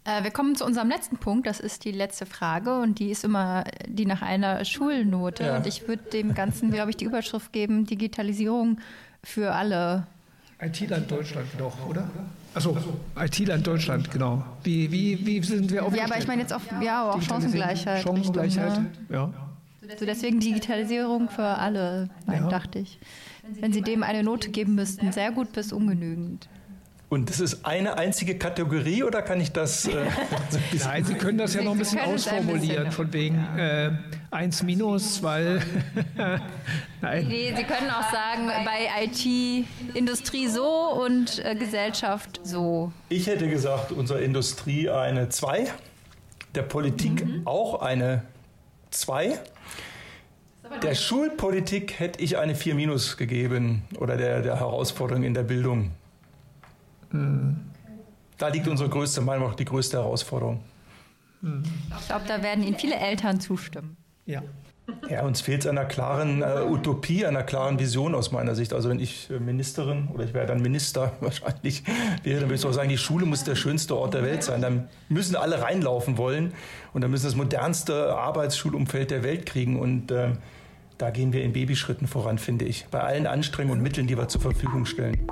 Äh, 0.04 0.22
wir 0.22 0.30
kommen 0.30 0.54
zu 0.54 0.64
unserem 0.64 0.88
letzten 0.88 1.18
Punkt. 1.18 1.46
Das 1.46 1.60
ist 1.60 1.84
die 1.84 1.92
letzte 1.92 2.26
Frage 2.26 2.78
und 2.78 2.98
die 2.98 3.10
ist 3.10 3.24
immer 3.24 3.64
die 3.86 4.06
nach 4.06 4.22
einer 4.22 4.64
Schulnote. 4.64 5.44
Ja. 5.44 5.56
Und 5.56 5.66
ich 5.66 5.88
würde 5.88 6.04
dem 6.10 6.34
Ganzen, 6.34 6.70
glaube 6.70 6.90
ich, 6.90 6.96
die 6.96 7.04
Überschrift 7.04 7.52
geben: 7.52 7.86
Digitalisierung 7.86 8.78
für 9.24 9.52
alle. 9.52 10.06
IT-Land 10.60 11.10
Deutschland 11.10 11.48
doch, 11.58 11.86
oder? 11.86 12.08
Achso, 12.54 12.74
IT-Land 13.18 13.66
Deutschland, 13.66 14.10
genau. 14.10 14.42
Wie, 14.62 14.90
wie, 14.90 15.26
wie 15.26 15.42
sind 15.42 15.70
wir 15.70 15.84
aufgestellt? 15.84 16.08
Ja, 16.08 16.14
aber 16.14 16.22
ich 16.22 16.26
meine 16.26 16.40
jetzt 16.40 16.54
auch, 16.54 16.62
ja, 16.80 17.10
auch 17.10 17.20
Chancengleichheit. 17.20 18.02
Chancengleichheit, 18.02 18.68
Richtung, 18.68 18.84
ne? 18.84 19.14
ja. 19.14 19.45
So 19.98 20.06
deswegen 20.06 20.40
Digitalisierung 20.40 21.28
für 21.28 21.44
alle, 21.44 22.08
ja. 22.26 22.48
dachte 22.48 22.78
ich. 22.80 22.98
Wenn 23.60 23.72
Sie 23.72 23.82
dem 23.82 24.02
eine 24.02 24.22
Note 24.22 24.50
geben 24.50 24.74
müssten, 24.74 25.12
sehr 25.12 25.30
gut 25.30 25.52
bis 25.52 25.72
ungenügend. 25.72 26.48
Und 27.08 27.30
das 27.30 27.38
ist 27.38 27.64
eine 27.64 27.96
einzige 27.98 28.36
Kategorie 28.36 29.04
oder 29.04 29.22
kann 29.22 29.40
ich 29.40 29.52
das? 29.52 29.86
Äh, 29.86 30.06
Nein, 30.84 31.04
Sie 31.04 31.14
können 31.14 31.38
das 31.38 31.54
ja 31.54 31.62
noch 31.62 31.72
ein 31.72 31.78
bisschen 31.78 32.00
ausformulieren, 32.00 32.90
von 32.90 33.12
wegen 33.12 33.36
äh, 33.56 33.92
1 34.32 34.64
minus, 34.64 35.22
weil. 35.22 35.62
Nein. 37.00 37.28
Nee, 37.28 37.54
Sie 37.56 37.62
können 37.62 37.90
auch 37.90 38.10
sagen, 38.10 38.50
bei 38.64 39.04
IT 39.04 39.64
Industrie 39.94 40.48
so 40.48 40.66
und 40.66 41.44
äh, 41.44 41.54
Gesellschaft 41.54 42.40
so. 42.42 42.90
Ich 43.08 43.28
hätte 43.28 43.48
gesagt, 43.48 43.92
unsere 43.92 44.20
Industrie 44.22 44.90
eine 44.90 45.28
2, 45.28 45.68
der 46.56 46.62
Politik 46.62 47.24
mhm. 47.24 47.42
auch 47.46 47.82
eine 47.82 48.22
2. 49.00 49.38
Der 50.82 50.94
Schulpolitik 50.94 51.98
hätte 51.98 52.20
ich 52.20 52.38
eine 52.38 52.54
4 52.54 52.74
minus 52.74 53.16
gegeben 53.16 53.82
oder 53.98 54.16
der, 54.16 54.42
der 54.42 54.58
Herausforderung 54.58 55.22
in 55.22 55.34
der 55.34 55.44
Bildung. 55.44 55.92
Da 58.38 58.48
liegt 58.48 58.66
unsere 58.68 58.88
größte, 58.88 59.20
meiner 59.20 59.54
die 59.54 59.64
größte 59.64 59.98
Herausforderung. 59.98 60.62
Ich 62.00 62.06
glaube, 62.06 62.24
da 62.26 62.42
werden 62.42 62.64
Ihnen 62.64 62.76
viele 62.76 62.96
Eltern 62.96 63.40
zustimmen. 63.40 63.96
Ja. 64.26 64.42
Ja, 65.08 65.22
uns 65.24 65.40
fehlt 65.40 65.62
es 65.62 65.66
einer 65.66 65.84
klaren 65.84 66.42
äh, 66.42 66.62
Utopie, 66.68 67.26
einer 67.26 67.42
klaren 67.42 67.78
Vision 67.78 68.14
aus 68.14 68.32
meiner 68.32 68.54
Sicht. 68.54 68.72
Also 68.72 68.88
wenn 68.88 69.00
ich 69.00 69.30
äh, 69.30 69.38
Ministerin 69.38 70.08
oder 70.12 70.24
ich 70.24 70.34
wäre 70.34 70.46
dann 70.46 70.60
Minister 70.60 71.12
wahrscheinlich 71.20 71.82
wäre, 72.22 72.40
dann 72.40 72.48
würde 72.48 72.56
ich 72.56 72.66
auch 72.66 72.72
sagen, 72.72 72.88
die 72.88 72.98
Schule 72.98 73.26
muss 73.26 73.44
der 73.44 73.56
schönste 73.56 73.96
Ort 73.96 74.14
der 74.14 74.22
Welt 74.22 74.42
sein. 74.42 74.62
Dann 74.62 74.88
müssen 75.08 75.36
alle 75.36 75.62
reinlaufen 75.62 76.18
wollen 76.18 76.52
und 76.92 77.00
dann 77.00 77.10
müssen 77.10 77.26
das 77.26 77.36
modernste 77.36 78.16
Arbeitsschulumfeld 78.16 79.10
der 79.10 79.22
Welt 79.22 79.46
kriegen. 79.46 79.78
Und 79.78 80.10
äh, 80.10 80.30
da 80.98 81.10
gehen 81.10 81.32
wir 81.32 81.42
in 81.42 81.52
Babyschritten 81.52 82.06
voran, 82.06 82.38
finde 82.38 82.64
ich. 82.64 82.86
Bei 82.90 83.00
allen 83.00 83.26
Anstrengungen 83.26 83.78
und 83.78 83.82
Mitteln, 83.82 84.06
die 84.06 84.16
wir 84.16 84.28
zur 84.28 84.40
Verfügung 84.40 84.86
stellen. 84.86 85.26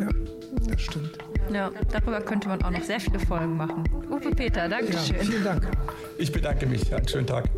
Ja 0.00 0.08
das 0.78 0.82
stimmt. 0.82 1.18
Ja, 1.52 1.70
darüber 1.90 2.20
könnte 2.20 2.48
man 2.48 2.62
auch 2.62 2.70
noch 2.70 2.82
sehr 2.82 3.00
viele 3.00 3.18
Folgen 3.18 3.56
machen. 3.56 3.84
Uwe 4.10 4.30
Peter, 4.30 4.68
danke 4.68 4.92
ja, 4.92 4.98
schön. 4.98 5.20
Vielen 5.20 5.44
Dank. 5.44 5.66
Ich 6.18 6.30
bedanke 6.30 6.66
mich. 6.66 6.94
Einen 6.94 7.08
schönen 7.08 7.26
Tag. 7.26 7.48